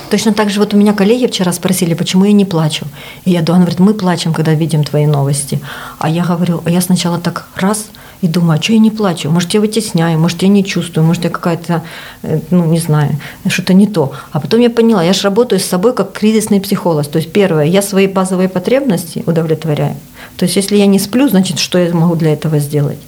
[0.09, 2.85] Точно так же вот у меня коллеги вчера спросили, почему я не плачу.
[3.23, 5.59] И я думаю, она говорит, мы плачем, когда видим твои новости.
[5.99, 7.87] А я говорю, а я сначала так раз
[8.21, 9.29] и думаю, а что я не плачу?
[9.29, 11.81] Может, я вытесняю, может, я не чувствую, может, я какая-то,
[12.23, 14.11] э, ну, не знаю, что-то не то.
[14.31, 17.07] А потом я поняла, я же работаю с собой как кризисный психолог.
[17.07, 19.95] То есть, первое, я свои базовые потребности удовлетворяю.
[20.37, 22.99] То есть, если я не сплю, значит, что я могу для этого сделать?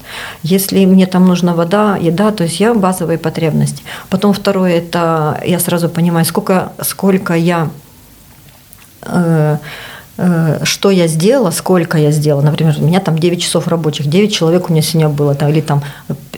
[0.43, 3.83] Если мне там нужна вода, еда, то есть я базовые потребности.
[4.09, 7.69] Потом второе, это я сразу понимаю, сколько, сколько я
[9.01, 9.57] э,
[10.63, 12.41] что я сделала, сколько я сделала.
[12.41, 15.61] Например, у меня там 9 часов рабочих, 9 человек у меня сегодня было, там, или
[15.61, 15.83] там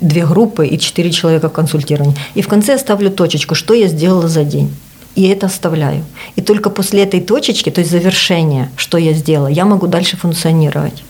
[0.01, 2.15] две группы и 4 человека в консультировании.
[2.35, 4.71] И в конце я ставлю точечку, что я сделала за день
[5.15, 6.05] и это оставляю.
[6.37, 11.03] И только после этой точечки, то есть завершения, что я сделала, я могу дальше функционировать.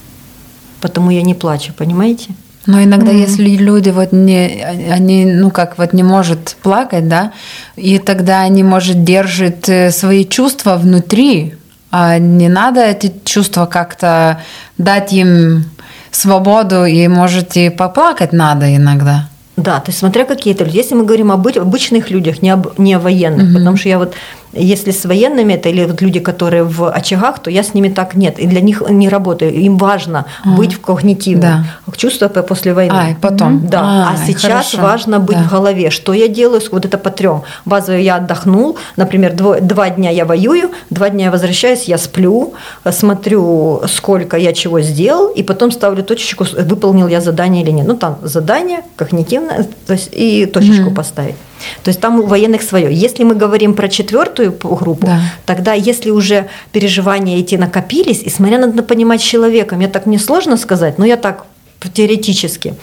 [0.82, 2.30] Потому я не плачу, понимаете?
[2.66, 3.28] Но иногда, mm-hmm.
[3.28, 7.34] если люди вот не, они, ну как, вот не может плакать, да,
[7.76, 11.54] и тогда они, может, держат э, свои чувства внутри,
[11.92, 14.42] не надо эти чувства как-то
[14.78, 15.66] дать им
[16.12, 19.30] свободу, и, может, и поплакать надо иногда.
[19.58, 20.78] Да, то есть смотря какие это люди.
[20.78, 23.58] Если мы говорим об обычных людях, не, об, не о военных, угу.
[23.58, 24.14] потому что я вот
[24.54, 28.16] если с военными это или вот люди, которые в очагах, то я с ними так
[28.16, 28.40] нет.
[28.40, 29.54] И для них не работаю.
[29.54, 31.66] Им важно а, быть в когнитивном.
[31.86, 31.94] Да.
[31.96, 32.94] Чувство после войны.
[32.96, 33.68] А, и потом.
[33.68, 33.82] Да.
[33.82, 34.82] А, а сейчас хорошо.
[34.82, 35.44] важно быть да.
[35.44, 35.90] в голове.
[35.90, 36.62] Что я делаю?
[36.72, 37.44] Вот это по трем.
[37.66, 38.78] Базовое я отдохнул.
[38.96, 42.54] Например, дво, два дня я воюю, два дня я возвращаюсь, я сплю,
[42.92, 47.88] смотрю, сколько я чего сделал, и потом ставлю точечку, выполнил я задание или нет.
[47.88, 50.96] Ну, там задание, когнитивное, то есть и точечку mm-hmm.
[50.96, 51.36] поставить.
[51.84, 52.94] То есть там у военных свое.
[52.94, 55.22] Если мы говорим про четвертую группу, да.
[55.46, 60.58] тогда если уже переживания эти накопились, и смотря надо понимать человека, мне так не сложно
[60.58, 61.46] сказать, но я так
[61.94, 62.76] теоретически.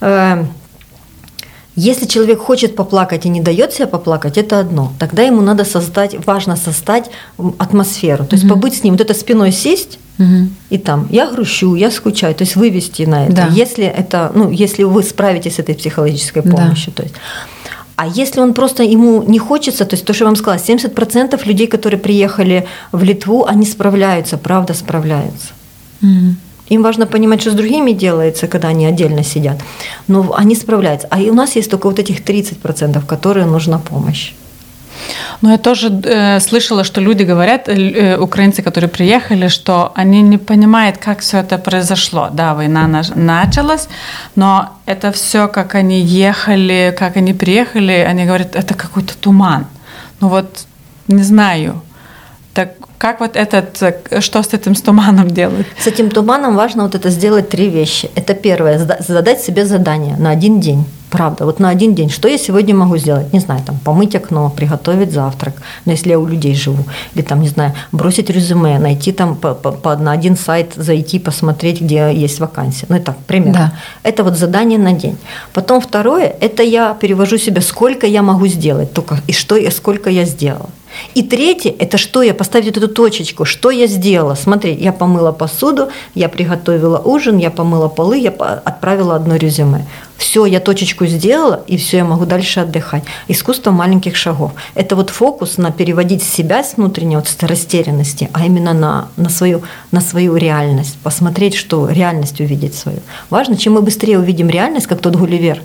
[0.00, 0.44] Э,
[1.80, 4.92] если человек хочет поплакать и не дает себе поплакать, это одно.
[4.98, 7.08] Тогда ему надо создать, важно создать
[7.58, 8.24] атмосферу.
[8.24, 8.54] То есть угу.
[8.54, 10.48] побыть с ним, вот это спиной сесть, угу.
[10.70, 13.32] и там я грущу, я скучаю, то есть вывести на это.
[13.32, 13.48] Да.
[13.52, 16.96] Если это, ну, если вы справитесь с этой психологической помощью, да.
[16.96, 17.14] то есть.
[17.98, 21.44] А если он просто ему не хочется, то есть то, что я вам сказала, 70%
[21.48, 25.48] людей, которые приехали в Литву, они справляются, правда справляются.
[26.02, 26.34] Mm-hmm.
[26.68, 29.58] Им важно понимать, что с другими делается, когда они отдельно сидят.
[30.06, 31.08] Но они справляются.
[31.10, 34.32] А и у нас есть только вот этих 30%, которые нужна помощь.
[35.40, 40.38] Но я тоже э, слышала, что люди говорят, э, украинцы, которые приехали, что они не
[40.38, 42.28] понимают, как все это произошло.
[42.32, 43.88] Да, война началась,
[44.36, 49.66] но это все, как они ехали, как они приехали, они говорят, это какой-то туман.
[50.20, 50.66] Ну вот,
[51.08, 51.82] не знаю.
[52.54, 55.66] Так как вот этот, э, что с этим с туманом делать?
[55.78, 58.10] С этим туманом важно вот это сделать три вещи.
[58.16, 60.84] Это первое, задать себе задание на один день.
[61.10, 62.10] Правда, вот на один день.
[62.10, 63.32] Что я сегодня могу сделать?
[63.32, 65.54] Не знаю, там, помыть окно, приготовить завтрак,
[65.86, 66.84] но если я у людей живу.
[67.14, 71.18] Или там, не знаю, бросить резюме, найти там по, по, по, на один сайт, зайти,
[71.18, 72.86] посмотреть, где есть вакансия.
[72.88, 73.54] Ну, это пример.
[73.54, 73.72] Да.
[74.02, 75.16] Это вот задание на день.
[75.52, 80.10] Потом второе, это я перевожу себе, сколько я могу сделать, только и что и сколько
[80.10, 80.70] я сделала.
[81.14, 84.34] И третье, это что я, поставить эту точечку, что я сделала.
[84.34, 89.86] Смотри, я помыла посуду, я приготовила ужин, я помыла полы, я отправила одно резюме.
[90.18, 93.04] Все, я точечку сделала, и все, я могу дальше отдыхать.
[93.28, 94.50] Искусство маленьких шагов.
[94.74, 99.30] Это вот фокус на переводить себя с внутренней вот, с растерянности, а именно на, на,
[99.30, 100.98] свою, на свою реальность.
[101.04, 102.98] Посмотреть, что реальность увидеть свою.
[103.30, 105.62] Важно, чем мы быстрее увидим реальность, как тот Гулливер,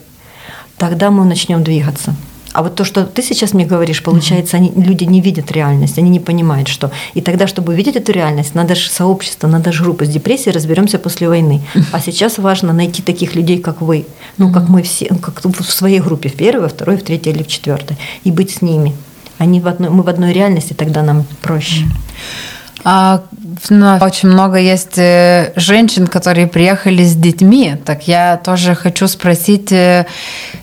[0.78, 2.16] тогда мы начнем двигаться.
[2.54, 6.10] А вот то, что ты сейчас мне говоришь, получается, они, люди не видят реальность, они
[6.10, 6.92] не понимают, что.
[7.16, 11.00] И тогда, чтобы увидеть эту реальность, надо же сообщество, надо же группа с депрессией, разберемся
[11.00, 11.62] после войны.
[11.92, 14.06] А сейчас важно найти таких людей, как вы,
[14.38, 17.44] ну, как мы все, как в своей группе, в первой, во второй, в третьей или
[17.44, 18.96] в четвертой, и быть с ними.
[19.40, 21.86] Они в одной, мы в одной реальности, тогда нам проще.
[22.84, 23.24] А,
[23.70, 27.76] ну, очень много есть э, женщин, которые приехали с детьми.
[27.84, 30.06] Так я тоже хочу спросить, э,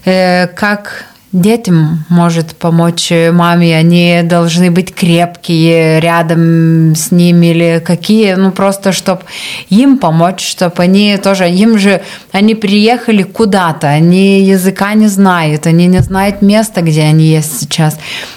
[0.04, 8.34] э, как детям может помочь маме, они должны быть крепкие рядом с ними или какие,
[8.34, 9.22] ну просто чтобы
[9.68, 15.86] им помочь, чтобы они тоже, им же, они приехали куда-то, они языка не знают, они
[15.86, 17.96] не знают места, где они есть сейчас.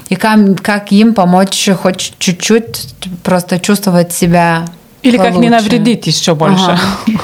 [0.10, 4.66] И как, как им помочь хоть чуть-чуть просто чувствовать себя
[5.02, 5.34] Или получше.
[5.34, 6.64] как не навредить еще больше.
[6.64, 7.24] Ага.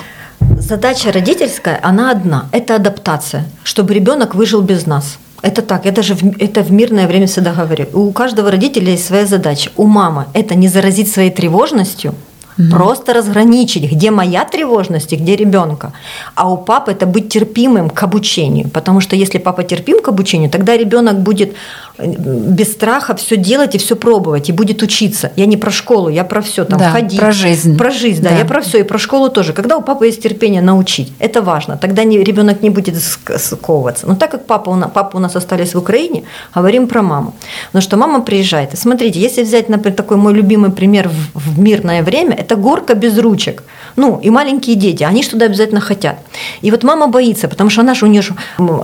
[0.58, 2.50] Задача родительская, она одна.
[2.52, 5.20] Это адаптация, чтобы ребенок выжил без нас.
[5.42, 7.86] Это так, это же в, это в мирное время всегда говорю.
[7.94, 9.72] У каждого родителя есть своя задача.
[9.78, 12.14] У мамы это не заразить своей тревожностью,
[12.58, 12.70] угу.
[12.70, 15.94] просто разграничить, где моя тревожность и где ребенка.
[16.36, 18.70] А у папы это быть терпимым к обучению.
[18.70, 21.54] Потому что если папа терпим к обучению, тогда ребенок будет
[22.00, 25.32] без страха все делать и все пробовать, и будет учиться.
[25.36, 27.20] Я не про школу, я про все, там, да, ходить.
[27.20, 27.78] Про жизнь.
[27.78, 29.54] Про жизнь, да, да, я про все, и про школу тоже.
[29.54, 31.78] Когда у папы есть терпение научить, это важно.
[31.78, 32.96] Тогда не, ребенок не будет
[33.38, 34.08] сковываться.
[34.08, 36.24] Но так как папа, папа у нас остались в Украине,
[36.56, 37.34] говорим про маму.
[37.68, 38.74] Потому что мама приезжает.
[38.74, 42.96] И смотрите, если взять, например, такой мой любимый пример в, в мирное время, это горка
[42.96, 43.64] без ручек.
[43.96, 46.18] Ну, и маленькие дети, они же туда обязательно хотят.
[46.62, 48.36] И вот мама боится, потому что она же у нее же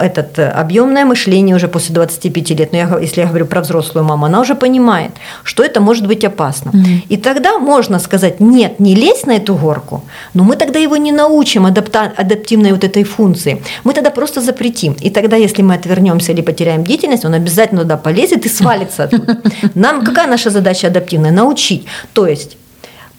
[0.01, 4.03] этот э, объемное мышление уже после 25 лет, но я, если я говорю про взрослую
[4.05, 5.11] маму, она уже понимает,
[5.43, 6.71] что это может быть опасно.
[6.71, 7.01] Mm-hmm.
[7.09, 11.11] И тогда можно сказать, нет, не лезь на эту горку, но мы тогда его не
[11.11, 13.61] научим адапта- адаптивной вот этой функции.
[13.83, 14.93] Мы тогда просто запретим.
[15.03, 19.41] И тогда, если мы отвернемся или потеряем деятельность, он обязательно туда полезет и свалится оттуда.
[19.75, 21.31] Нам какая наша задача адаптивная?
[21.31, 21.85] Научить.
[22.13, 22.57] То есть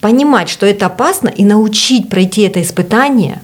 [0.00, 3.40] понимать, что это опасно, и научить пройти это испытание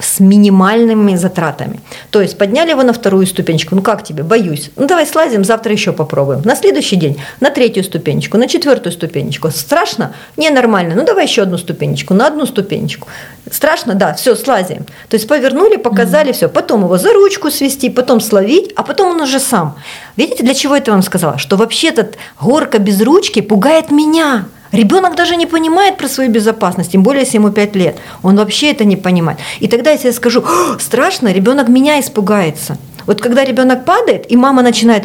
[0.00, 1.80] с минимальными затратами.
[2.10, 3.74] То есть подняли его на вторую ступенечку.
[3.74, 4.22] Ну как тебе?
[4.22, 4.70] Боюсь.
[4.76, 6.42] Ну давай слазим, завтра еще попробуем.
[6.44, 9.50] На следующий день на третью ступенечку, на четвертую ступенечку.
[9.50, 10.14] Страшно?
[10.36, 10.94] Не нормально.
[10.94, 13.08] Ну давай еще одну ступенечку, на одну ступенечку.
[13.50, 13.94] Страшно?
[13.94, 14.86] Да, все, слазим.
[15.08, 16.32] То есть повернули, показали, mm-hmm.
[16.32, 16.48] все.
[16.48, 19.76] Потом его за ручку свести, потом словить, а потом он уже сам.
[20.16, 21.38] Видите, для чего это вам сказала?
[21.38, 24.46] Что вообще этот горка без ручки пугает меня.
[24.74, 27.96] Ребенок даже не понимает про свою безопасность, тем более, если ему 5 лет.
[28.22, 29.38] Он вообще это не понимает.
[29.60, 30.44] И тогда, если я скажу,
[30.80, 32.76] страшно, ребенок меня испугается.
[33.06, 35.04] Вот когда ребенок падает, и мама начинает,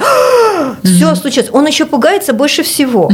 [0.84, 3.10] все случается, он еще пугается больше всего.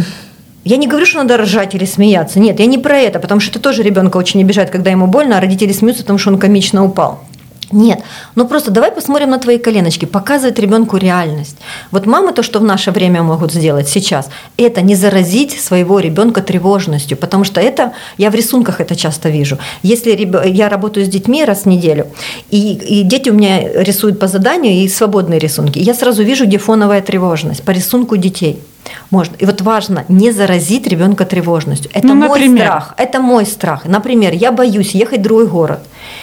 [0.63, 2.39] Я не говорю, что надо ржать или смеяться.
[2.39, 5.37] Нет, я не про это, потому что это тоже ребенка очень обижает, когда ему больно,
[5.37, 7.19] а родители смеются, потому что он комично упал.
[7.71, 8.03] Нет,
[8.35, 11.57] ну просто давай посмотрим на твои коленочки, показывать ребенку реальность.
[11.91, 16.41] Вот мамы то, что в наше время могут сделать сейчас, это не заразить своего ребенка
[16.41, 19.57] тревожностью, потому что это, я в рисунках это часто вижу.
[19.81, 20.11] Если
[20.47, 22.07] я работаю с детьми раз в неделю,
[22.51, 26.59] и, и дети у меня рисуют по заданию и свободные рисунки, я сразу вижу, где
[26.59, 28.59] фоновая тревожность по рисунку детей.
[29.09, 29.35] Можно.
[29.35, 31.91] И вот важно не заразить ребенка тревожностью.
[31.93, 32.93] Это ну, мой страх.
[32.97, 33.85] Это мой страх.
[33.85, 35.79] Например, я боюсь ехать в другой город.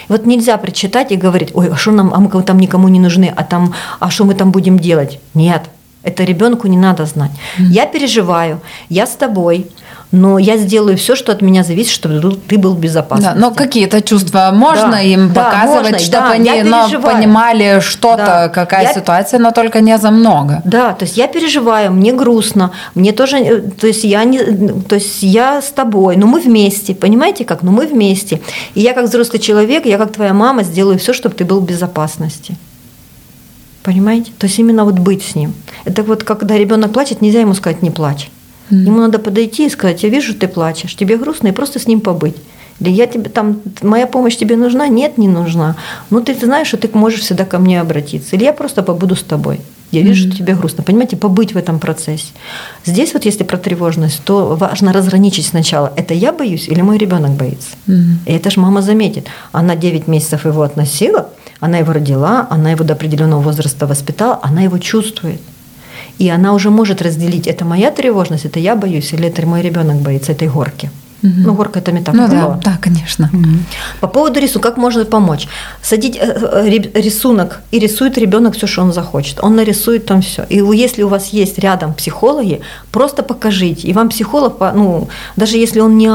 [0.08, 3.32] Вот нельзя прочитать и говорить, ой, а что нам, а мы там никому не нужны,
[3.34, 5.20] а там, а что мы там будем делать?
[5.34, 5.62] Нет,
[6.02, 7.30] это ребенку не надо знать.
[7.30, 7.64] Mm-hmm.
[7.70, 9.70] Я переживаю, я с тобой,
[10.12, 13.34] но я сделаю все, что от меня зависит, чтобы ты был в безопасности.
[13.34, 18.16] Да, но какие-то чувства можно да, им да, показывать, можно, чтобы да, они понимали что-то,
[18.16, 20.60] да, какая я, ситуация, но только не за много.
[20.64, 24.38] Да, то есть я переживаю, мне грустно, мне тоже, э, то есть я не,
[24.82, 27.62] то есть я с тобой, но мы вместе, понимаете как?
[27.62, 28.42] Но мы вместе.
[28.74, 31.64] И я как взрослый человек, я как твоя мама сделаю все, чтобы ты был в
[31.64, 32.56] безопасности.
[33.82, 34.32] Понимаете?
[34.38, 35.54] То есть именно вот быть с ним.
[35.84, 38.30] Это вот когда ребенок плачет, нельзя ему сказать не плачь.
[38.70, 38.76] Mm.
[38.86, 42.00] Ему надо подойти и сказать, я вижу, ты плачешь, тебе грустно, и просто с ним
[42.00, 42.36] побыть.
[42.80, 44.88] Или я тебе там, моя помощь тебе нужна?
[44.88, 45.76] Нет, не нужна.
[46.10, 48.34] Ну, ты знаешь, что ты можешь всегда ко мне обратиться.
[48.34, 49.60] Или я просто побуду с тобой.
[49.92, 50.28] Я вижу, mm-hmm.
[50.28, 50.82] что тебе грустно.
[50.82, 52.28] Понимаете, побыть в этом процессе.
[52.84, 57.32] Здесь вот если про тревожность, то важно разграничить сначала, это я боюсь или мой ребенок
[57.32, 57.68] боится.
[57.86, 58.14] Mm-hmm.
[58.26, 59.26] И это же мама заметит.
[59.52, 61.28] Она 9 месяцев его относила,
[61.62, 65.40] она его родила, она его до определенного возраста воспитала, она его чувствует.
[66.18, 69.96] И она уже может разделить, это моя тревожность, это я боюсь, или это мой ребенок
[69.96, 70.90] боится этой горки.
[71.22, 71.32] Угу.
[71.36, 72.26] Ну, горка это метафора.
[72.26, 73.30] Ну, да, да, конечно.
[73.32, 73.48] Угу.
[74.00, 75.46] По поводу рисунка, как можно помочь?
[75.82, 79.38] Садить э, э, рисунок и рисует ребенок все, что он захочет.
[79.40, 80.44] Он нарисует там все.
[80.48, 83.86] И если у вас есть рядом психологи, просто покажите.
[83.86, 86.08] И вам психолог, ну, даже если он не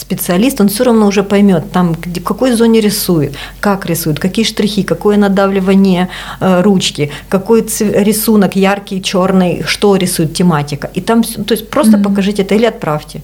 [0.00, 4.82] арт-специалист, он все равно уже поймет, там, в какой зоне рисует, как рисует, какие штрихи,
[4.82, 6.08] какое надавливание
[6.40, 10.90] э, ручки, какой рисунок яркий, черный, что рисует тематика.
[10.94, 12.04] И там, то есть просто угу.
[12.04, 13.20] покажите это или отправьте.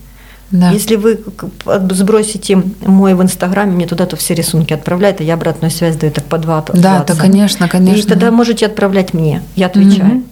[0.53, 0.70] Да.
[0.70, 1.18] Если вы
[1.91, 6.24] сбросите мой в Инстаграме, мне туда-то все рисунки отправляют, а я обратную связь даю так
[6.24, 6.64] по два.
[6.72, 7.99] Да, то, конечно, конечно.
[7.99, 10.18] И тогда можете отправлять мне, я отвечаю.
[10.18, 10.24] Угу.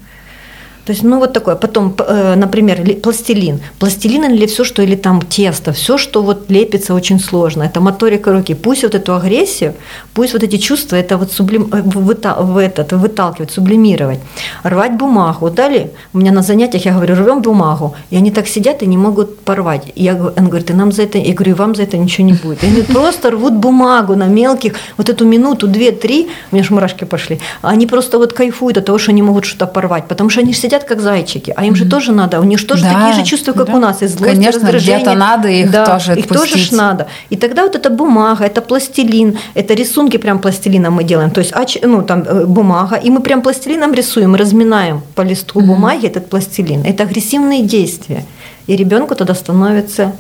[0.87, 1.55] То есть, ну вот такое.
[1.55, 3.61] Потом, э, например, пластилин.
[3.78, 7.62] Пластилин или все, что, или там тесто, все, что вот лепится очень сложно.
[7.62, 8.55] Это моторика руки.
[8.55, 9.74] Пусть вот эту агрессию,
[10.12, 14.18] пусть вот эти чувства, это вот сублим, э, в этот, выталкивать, сублимировать.
[14.62, 15.51] Рвать бумагу.
[15.51, 17.95] Дали, у меня на занятиях я говорю, рвем бумагу.
[18.11, 19.93] И они так сидят и не могут порвать.
[19.95, 22.35] И я, он говорит, и нам за это, я говорю, вам за это ничего не
[22.35, 22.62] будет.
[22.62, 26.70] И они просто рвут бумагу на мелких, вот эту минуту, две, три, у меня ж
[26.70, 27.41] мурашки пошли.
[27.62, 30.74] Они просто вот кайфуют от того, что они могут что-то порвать, потому что они сидят
[30.75, 33.31] сидят как зайчики, а им же тоже надо, у них же тоже да, такие же
[33.31, 33.75] чувства, как да.
[33.75, 34.97] у нас, и злость, Конечно, раздражение.
[34.97, 37.07] где-то надо их да, тоже их тоже ж надо.
[37.31, 41.55] И тогда вот эта бумага, это пластилин, это рисунки прям пластилином мы делаем, то есть
[41.83, 45.66] ну, там э, бумага, и мы прям пластилином рисуем, разминаем по листку mm-hmm.
[45.66, 46.83] бумаги этот пластилин.
[46.85, 48.25] Это агрессивные действия.
[48.66, 50.12] И ребенку тогда становится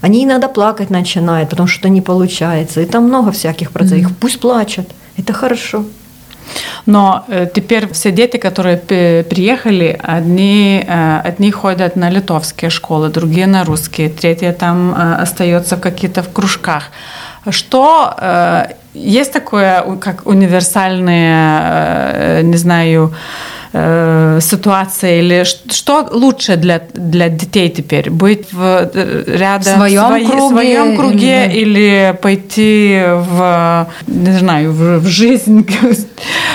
[0.00, 2.80] они иногда плакать начинают, потому что не получается.
[2.80, 4.10] И там много всяких процессов.
[4.10, 4.20] Mm-hmm.
[4.20, 4.86] Пусть плачут.
[5.16, 5.84] Это хорошо.
[6.86, 13.46] Но э, теперь все дети, которые приехали, одни, э, одни ходят на литовские школы, другие
[13.46, 16.84] на русские, третьи там э, остаются какие-то в кружках.
[17.50, 18.14] Что
[18.94, 23.12] есть такое, как универсальные, не знаю,
[23.72, 28.10] э, ситуация или что лучше для, для детей теперь?
[28.10, 28.90] Быть в,
[29.26, 35.06] рядом в своем свои, круге, своем круге или, или пойти в, не знаю, в, в
[35.06, 35.66] жизнь?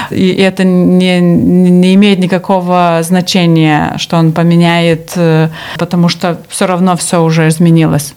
[0.09, 6.95] И это не, не имеет никакого значения, что он поменяет, э, потому что все равно
[6.95, 8.13] все уже изменилось.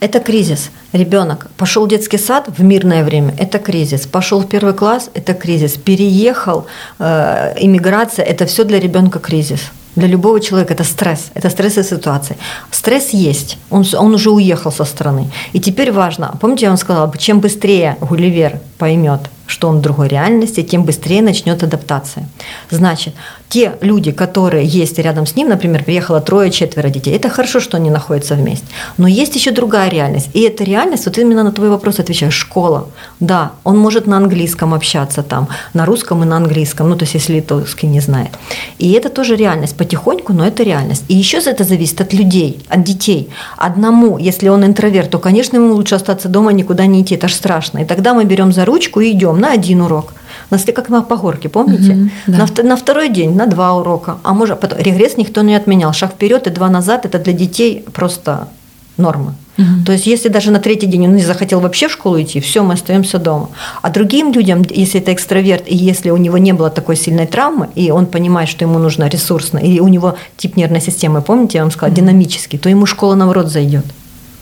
[0.00, 0.70] Это кризис.
[0.92, 4.06] Ребенок пошел в детский сад в мирное время, это кризис.
[4.06, 5.72] Пошел в первый класс, это кризис.
[5.72, 6.66] Переехал,
[6.98, 9.60] э, иммиграция, это все для ребенка кризис.
[9.96, 12.36] Для любого человека это стресс, это стрессовая ситуация.
[12.70, 15.30] Стресс есть, он, он уже уехал со страны.
[15.54, 20.08] И теперь важно, помните, я вам сказала, чем быстрее Гулливер поймет, что он в другой
[20.08, 22.28] реальности, тем быстрее начнет адаптация.
[22.70, 23.14] Значит,
[23.48, 27.90] те люди, которые есть рядом с ним, например, приехало трое-четверо детей, это хорошо, что они
[27.90, 28.66] находятся вместе.
[28.98, 30.28] Но есть еще другая реальность.
[30.34, 32.88] И эта реальность, вот именно на твой вопрос отвечаю, школа.
[33.20, 37.14] Да, он может на английском общаться там, на русском и на английском, ну то есть
[37.14, 38.30] если литовский не знает.
[38.78, 41.04] И это тоже реальность потихоньку, но это реальность.
[41.08, 43.28] И еще это зависит от людей, от детей.
[43.56, 47.32] Одному, если он интроверт, то, конечно, ему лучше остаться дома, никуда не идти, это ж
[47.34, 47.78] страшно.
[47.78, 50.12] И тогда мы берем за ручку и идем на один урок.
[50.50, 51.92] Нас как на погорке, помните?
[51.92, 52.46] Угу, да.
[52.46, 54.18] на, на второй день на два урока.
[54.22, 55.92] А может, потом, регресс никто не отменял.
[55.92, 58.48] Шаг вперед и два назад это для детей просто
[58.96, 59.34] норма.
[59.58, 59.84] Угу.
[59.86, 62.62] То есть, если даже на третий день он не захотел вообще в школу идти, все,
[62.62, 63.48] мы остаемся дома.
[63.82, 67.68] А другим людям, если это экстраверт, и если у него не было такой сильной травмы,
[67.74, 71.64] и он понимает, что ему нужно ресурсно, и у него тип нервной системы, помните, я
[71.64, 72.00] вам сказала, угу.
[72.00, 73.86] динамический, то ему школа наоборот зайдет.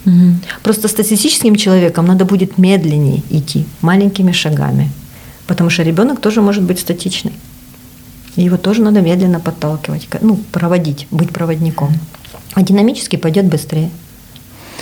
[0.04, 0.12] Угу.
[0.62, 4.90] Просто статистическим человеком надо будет медленнее идти, маленькими шагами.
[5.46, 7.32] Потому что ребенок тоже может быть статичный.
[8.36, 11.92] его тоже надо медленно подталкивать, ну, проводить, быть проводником.
[12.54, 13.90] А динамически пойдет быстрее.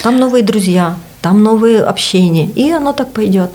[0.03, 3.51] Там новые друзья, там новые общения, и оно так пойдет.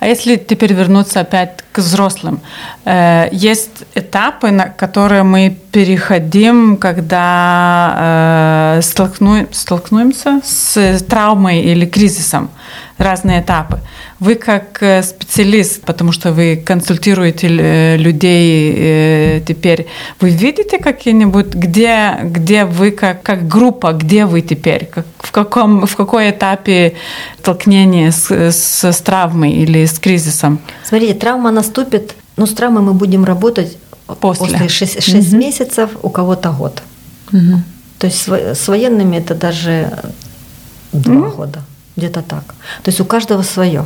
[0.00, 2.40] А если теперь вернуться опять к взрослым,
[2.84, 12.50] э, есть этапы, на которые мы переходим, когда э, столкну, столкнемся с травмой или кризисом,
[12.98, 13.78] разные этапы.
[14.18, 19.86] Вы как э, специалист, потому что вы консультируете людей теперь,
[20.20, 25.86] вы видите какие-нибудь, где, где вы как, как группа, где вы теперь, как, в, каком,
[25.86, 26.94] в какой этапе
[27.38, 30.58] столкнения с, с, с травмой или с кризисом?
[30.84, 33.76] Смотрите, травма наступит, но с травмой мы будем работать
[34.20, 35.36] после, после 6, 6 угу.
[35.36, 36.82] месяцев, у кого-то год.
[37.32, 37.62] Угу.
[37.98, 39.92] То есть с военными это даже
[40.92, 41.36] два угу.
[41.36, 41.62] года
[41.96, 42.44] где-то так.
[42.82, 43.84] То есть у каждого свое.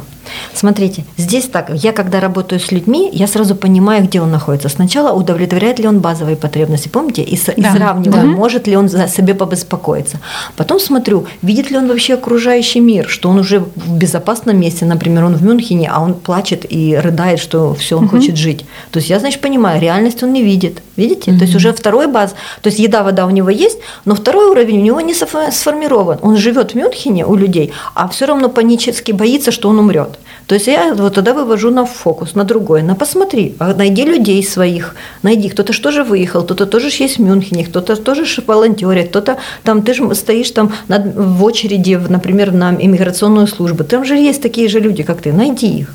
[0.54, 4.68] Смотрите, здесь так, я когда работаю с людьми, я сразу понимаю, где он находится.
[4.68, 7.52] Сначала удовлетворяет ли он базовые потребности, помните, и, да.
[7.52, 8.26] и сравниваю, да.
[8.26, 10.18] может ли он за себе побеспокоиться.
[10.56, 15.24] Потом смотрю, видит ли он вообще окружающий мир, что он уже в безопасном месте, например,
[15.24, 18.16] он в Мюнхене, а он плачет и рыдает, что все, он угу.
[18.16, 18.64] хочет жить.
[18.90, 20.82] То есть я, значит, понимаю, реальность он не видит.
[20.96, 21.30] Видите?
[21.30, 21.38] Угу.
[21.38, 24.78] То есть уже второй баз, то есть еда, вода у него есть, но второй уровень
[24.78, 26.18] у него не сформирован.
[26.22, 30.13] Он живет в Мюнхене у людей, а все равно панически боится, что он умрет.
[30.46, 34.42] То есть я вот тогда вывожу на фокус, на другое, на посмотри, а найди людей
[34.42, 39.38] своих, найди, кто-то что же выехал, кто-то тоже есть в Мюнхене, кто-то тоже волонтерит, кто-то
[39.62, 44.68] там, ты же стоишь там в очереди, например, на иммиграционную службу, там же есть такие
[44.68, 45.94] же люди, как ты, найди их.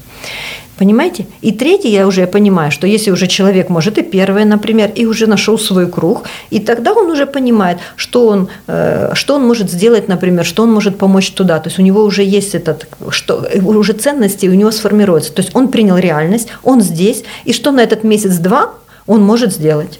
[0.80, 1.25] Понимаете?
[1.41, 5.27] И третий, я уже понимаю, что если уже человек может и первое, например, и уже
[5.27, 10.07] нашел свой круг, и тогда он уже понимает, что он, э, что он может сделать,
[10.07, 11.59] например, что он может помочь туда.
[11.59, 15.34] То есть у него уже есть этот, что, уже ценности у него сформируются.
[15.34, 18.73] То есть он принял реальность, он здесь, и что на этот месяц-два
[19.05, 19.99] он может сделать.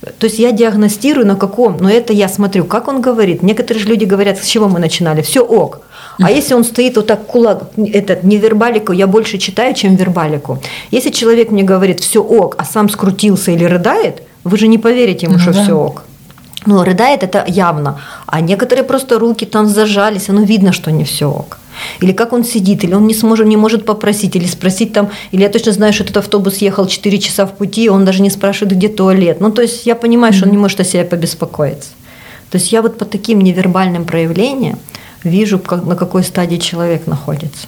[0.00, 3.42] То есть я диагностирую на каком, но это я смотрю, как он говорит.
[3.42, 5.80] Некоторые же люди говорят, с чего мы начинали, все ок.
[6.22, 10.58] А если он стоит вот так кулак, этот невербалику, я больше читаю, чем вербалику.
[10.90, 15.26] Если человек мне говорит все ок, а сам скрутился или рыдает, вы же не поверите
[15.26, 15.62] ему, ну, что да.
[15.62, 16.02] все ок.
[16.66, 18.00] Ну, рыдает это явно.
[18.26, 21.58] А некоторые просто руки там зажались, оно видно, что не все ок.
[22.00, 25.42] Или как он сидит, или он не сможет, не может попросить, или спросить там, или
[25.42, 28.30] я точно знаю, что этот автобус ехал 4 часа в пути, и он даже не
[28.30, 29.40] спрашивает, где туалет.
[29.40, 31.90] Ну, то есть я понимаю, что он не может о себе побеспокоиться.
[32.50, 34.78] То есть я вот по таким невербальным проявлениям
[35.24, 37.66] вижу, как, на какой стадии человек находится.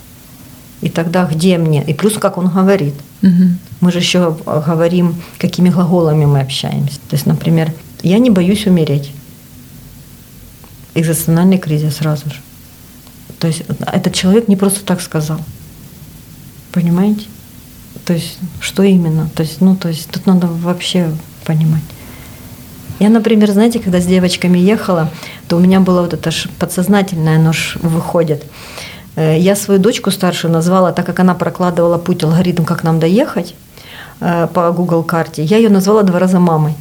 [0.83, 1.85] И тогда где мне?
[1.87, 2.95] И плюс как он говорит.
[3.23, 3.43] Угу.
[3.81, 6.97] Мы же еще говорим, какими глаголами мы общаемся.
[7.09, 7.73] То есть, например,
[8.03, 9.13] я не боюсь умереть.
[10.95, 12.37] Экзистенциальный кризис сразу же.
[13.39, 15.39] То есть этот человек не просто так сказал.
[16.71, 17.27] Понимаете?
[18.05, 19.29] То есть что именно?
[19.35, 21.11] То есть, ну, то есть тут надо вообще
[21.45, 21.83] понимать.
[22.99, 25.11] Я, например, знаете, когда с девочками ехала,
[25.49, 28.45] то у меня было вот это подсознательное, оно ж выходит.
[29.17, 33.55] Э, я свою дочку старшую назвала, так как она прокладывала путь, алгоритм, как нам доехать
[34.21, 36.75] э, по Google карте, я ее назвала два раза мамой.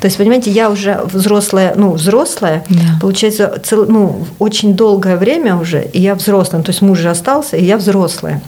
[0.00, 2.98] То есть, понимаете, я уже взрослая, ну, взрослая, да.
[3.00, 7.56] получается, цел, ну, очень долгое время уже, и я взрослая, то есть муж же остался,
[7.56, 8.42] и я взрослая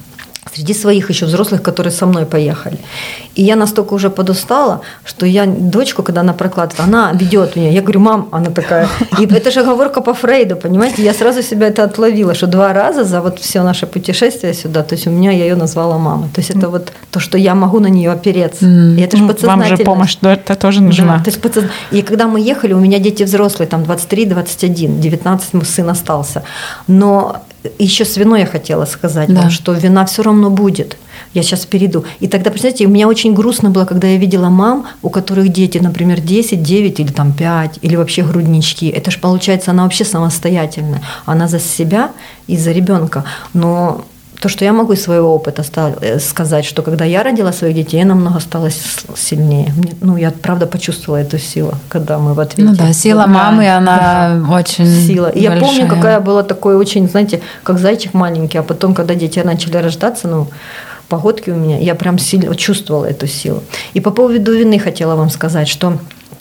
[0.58, 2.78] среди своих еще взрослых, которые со мной поехали.
[3.36, 7.70] И я настолько уже подустала, что я дочку, когда она прокладывает, она ведет меня.
[7.70, 8.88] Я говорю, мам, она такая.
[9.20, 11.04] И это же оговорка по Фрейду, понимаете?
[11.04, 14.96] Я сразу себя это отловила, что два раза за вот все наше путешествие сюда, то
[14.96, 16.28] есть у меня я ее назвала мамой.
[16.34, 18.66] То есть это вот то, что я могу на нее опереться.
[18.66, 21.18] И это же ну, Вам же помощь это тоже нужна.
[21.18, 21.64] Да, то есть подсоз...
[21.92, 26.42] И когда мы ехали, у меня дети взрослые, там 23-21, 19 сын остался.
[26.88, 27.42] Но
[27.78, 29.42] еще с виной я хотела сказать да.
[29.42, 30.96] вам, что вина все равно будет.
[31.34, 32.04] Я сейчас перейду.
[32.20, 35.78] И тогда, представляете, у меня очень грустно было, когда я видела мам, у которых дети,
[35.78, 38.88] например, 10, 9 или там 5, или вообще груднички.
[38.88, 41.02] Это же получается, она вообще самостоятельная.
[41.26, 42.12] Она за себя
[42.46, 43.24] и за ребенка.
[43.52, 44.04] Но
[44.40, 45.64] то, что я могу из своего опыта
[46.00, 48.70] э, сказать, что когда я родила своих детей, я намного стала
[49.16, 49.74] сильнее.
[50.00, 52.70] Ну, я правда почувствовала эту силу, когда мы в ответе.
[52.70, 53.26] Ну да, сила да.
[53.26, 54.54] мамы, она да.
[54.54, 55.28] очень Сила.
[55.28, 59.40] И я помню, какая была такой очень, знаете, как зайчик маленький, а потом, когда дети
[59.40, 60.46] начали рождаться, ну,
[61.08, 63.62] погодки у меня, я прям сильно чувствовала эту силу.
[63.94, 65.98] И по поводу вины хотела вам сказать, что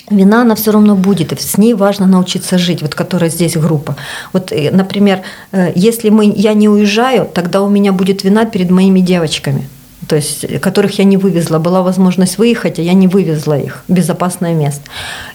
[0.10, 3.96] Вина, она все равно будет, и с ней важно научиться жить, вот которая здесь группа.
[4.32, 8.70] Вот, э, например, э, если мы, я не уезжаю, тогда у меня будет вина перед
[8.70, 9.68] моими девочками,
[10.08, 11.60] то есть которых я не вывезла.
[11.60, 14.82] Была возможность выехать, а я не вывезла их в безопасное место.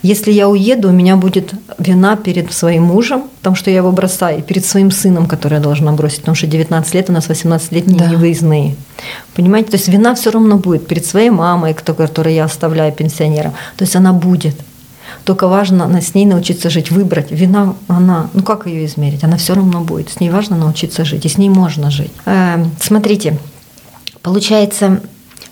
[0.02, 4.38] Если я уеду, у меня будет вина перед своим мужем, потому что я его бросаю,
[4.38, 7.98] и перед своим сыном, который я должна бросить, потому что 19 лет у нас 18-летние
[7.98, 8.08] да.
[8.08, 8.76] невыездные.
[9.34, 9.70] Понимаете?
[9.70, 13.52] То есть вина все равно будет перед своей мамой, которую я оставляю пенсионером.
[13.76, 14.56] То есть она будет.
[15.24, 17.30] Только важно с ней научиться жить, выбрать.
[17.30, 19.22] Вина, она, ну как ее измерить?
[19.22, 20.10] Она все равно будет.
[20.10, 22.10] С ней важно научиться жить, и с ней можно жить.
[22.24, 23.38] Э, смотрите,
[24.22, 25.00] получается,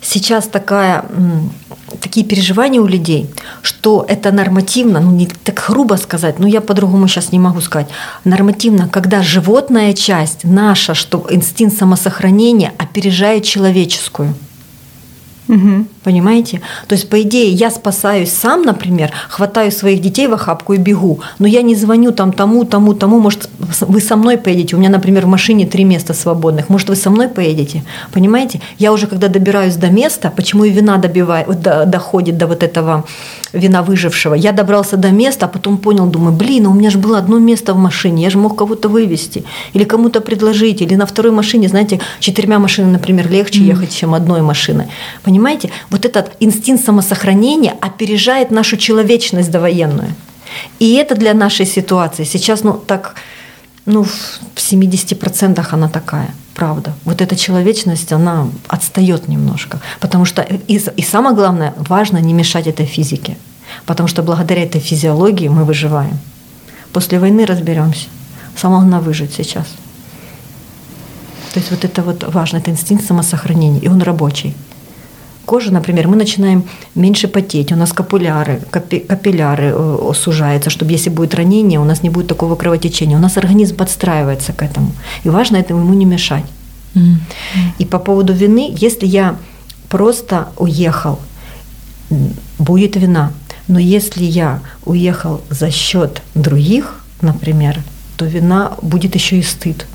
[0.00, 1.04] сейчас такая,
[2.00, 3.28] такие переживания у людей,
[3.62, 7.88] что это нормативно, ну не так грубо сказать, но я по-другому сейчас не могу сказать,
[8.24, 14.34] нормативно, когда животная часть наша, что инстинкт самосохранения опережает человеческую.
[15.50, 15.84] Угу.
[16.04, 16.60] Понимаете?
[16.86, 21.20] То есть, по идее, я спасаюсь сам, например, хватаю своих детей в охапку и бегу,
[21.40, 24.90] но я не звоню там тому, тому, тому, может, вы со мной поедете, у меня,
[24.90, 27.82] например, в машине три места свободных, может, вы со мной поедете,
[28.12, 28.60] понимаете?
[28.78, 33.04] Я уже, когда добираюсь до места, почему и вина добивает, до, доходит до вот этого
[33.52, 37.18] вина выжившего, я добрался до места, а потом понял, думаю, блин, у меня же было
[37.18, 39.44] одно место в машине, я же мог кого-то вывести,
[39.74, 43.64] или кому-то предложить, или на второй машине, знаете, четырьмя машинами, например, легче mm.
[43.64, 44.86] ехать, чем одной машиной,
[45.22, 45.70] понимаете?
[45.90, 50.14] вот этот инстинкт самосохранения опережает нашу человечность довоенную.
[50.78, 53.14] И это для нашей ситуации сейчас, ну, так,
[53.86, 56.92] ну, в 70% она такая, правда.
[57.04, 59.78] Вот эта человечность, она отстает немножко.
[59.98, 63.36] Потому что, и, и самое главное, важно не мешать этой физике.
[63.86, 66.18] Потому что благодаря этой физиологии мы выживаем.
[66.92, 68.08] После войны разберемся.
[68.56, 69.66] Самое главное выжить сейчас.
[71.54, 74.54] То есть вот это вот важно, это инстинкт самосохранения, и он рабочий
[75.50, 76.62] кожа, например, мы начинаем
[76.94, 78.60] меньше потеть, у нас капилляры,
[79.08, 83.16] капилляры э, сужаются, чтобы если будет ранение, у нас не будет такого кровотечения.
[83.16, 84.92] У нас организм подстраивается к этому.
[85.24, 86.44] И важно этому ему не мешать.
[86.94, 87.80] Mm-hmm.
[87.80, 89.34] И по поводу вины, если я
[89.88, 91.18] просто уехал,
[92.58, 93.32] будет вина.
[93.68, 97.76] Но если я уехал за счет других, например,
[98.16, 99.86] то вина будет еще и стыд.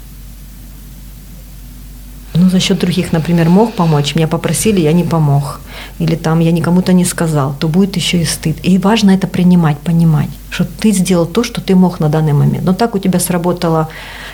[2.36, 5.60] Ну, за счет других, например, мог помочь, меня попросили, я не помог,
[6.00, 8.58] или там я никому-то не сказал, то будет еще и стыд.
[8.64, 12.66] И важно это принимать, понимать, что ты сделал то, что ты мог на данный момент.
[12.66, 13.88] Но так у тебя сработала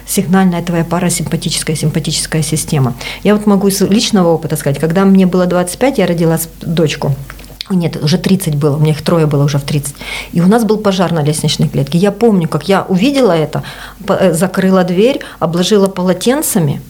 [0.08, 2.93] сигнальная твоя парасимпатическая симпатическая система.
[3.24, 7.16] Я вот могу из личного опыта сказать, когда мне было 25, я родила дочку,
[7.70, 9.95] нет, уже 30 было, у меня их трое было уже в 30.
[10.34, 11.97] И у нас был пожар на лестничной клетке.
[11.97, 13.64] Я помню, как я увидела это,
[14.08, 16.82] э, закрыла дверь, обложила полотенцами,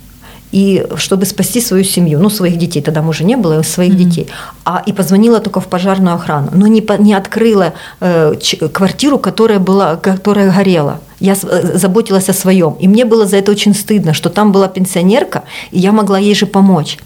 [0.52, 3.98] и чтобы спасти свою семью, ну, своих детей, тогда уже не было, своих mm-hmm.
[3.98, 4.28] детей,
[4.66, 9.60] а, и позвонила только в пожарную охрану, но не, не открыла э, ч, квартиру, которая,
[9.60, 12.76] была, которая горела я э, заботилась о своем.
[12.80, 16.36] И мне было за это очень стыдно, что там была пенсионерка, и я могла ей
[16.36, 16.98] же помочь.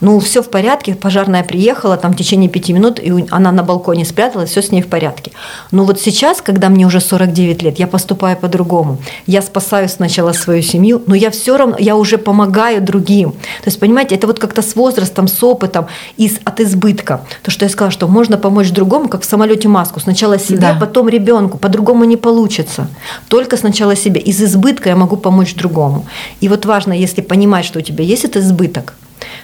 [0.00, 4.04] Ну, все в порядке, пожарная приехала, там в течение пяти минут, и она на балконе
[4.04, 5.32] спряталась, все с ней в порядке.
[5.72, 8.98] Но вот сейчас, когда мне уже 49 лет, я поступаю по-другому.
[9.26, 13.32] Я спасаю сначала свою семью, но я все равно, я уже помогаю другим.
[13.32, 17.22] То есть, понимаете, это вот как-то с возрастом, с опытом, из, от избытка.
[17.42, 19.98] То, что я сказала, что можно помочь другому, как в самолете маску.
[19.98, 20.76] Сначала себе, да.
[20.78, 21.58] потом ребенку.
[21.58, 22.86] По-другому не получится.
[23.28, 24.20] Только сначала себе.
[24.20, 26.04] Из избытка я могу помочь другому.
[26.42, 28.94] И вот важно, если понимать, что у тебя есть этот избыток,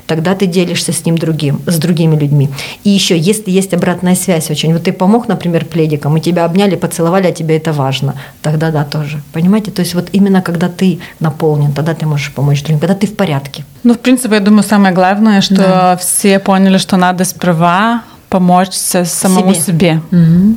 [0.06, 2.48] тогда ты делишься с ним другим, с другими людьми.
[2.84, 6.76] И еще, если есть обратная связь очень, вот ты помог, например, пледикам, и тебя обняли,
[6.76, 9.22] поцеловали, а тебе это важно, тогда да, тоже.
[9.32, 9.70] Понимаете?
[9.70, 13.16] То есть вот именно когда ты наполнен, тогда ты можешь помочь другим, когда ты в
[13.16, 13.64] порядке.
[13.84, 15.96] Ну, в принципе, я думаю, самое главное, что да.
[15.96, 19.62] все поняли, что надо сперва помочь самому себе.
[19.62, 20.02] себе.
[20.12, 20.56] Угу.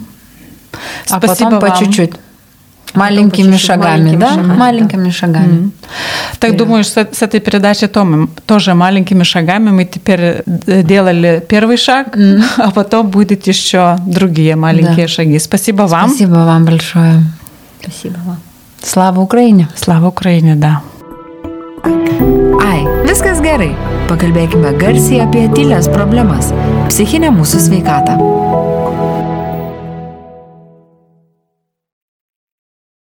[1.10, 2.14] А Спасибо потом по чуть-чуть.
[2.95, 4.29] Маленькими шагами, маленькими да?
[4.29, 5.11] Шагами, маленькими да.
[5.11, 5.53] шагами.
[5.53, 6.39] Mm-hmm.
[6.41, 6.57] Так yeah.
[6.57, 12.17] думаю, что с этой передачей Тома тоже маленькими шагами мы теперь э, делали первый шаг,
[12.17, 12.43] mm-hmm.
[12.57, 15.09] а потом будут еще другие маленькие да.
[15.09, 15.39] шаги.
[15.39, 16.09] Спасибо вам.
[16.09, 17.23] Спасибо вам большое.
[17.83, 18.39] Спасибо вам.
[18.83, 19.69] Слава Украине.
[19.77, 20.81] Слава Украине, да.
[22.61, 23.75] Ai, viskas gerai.
[24.09, 28.17] Pakalbėkime garsiai apie tylės problemas - psichinę mūsų sveikatą.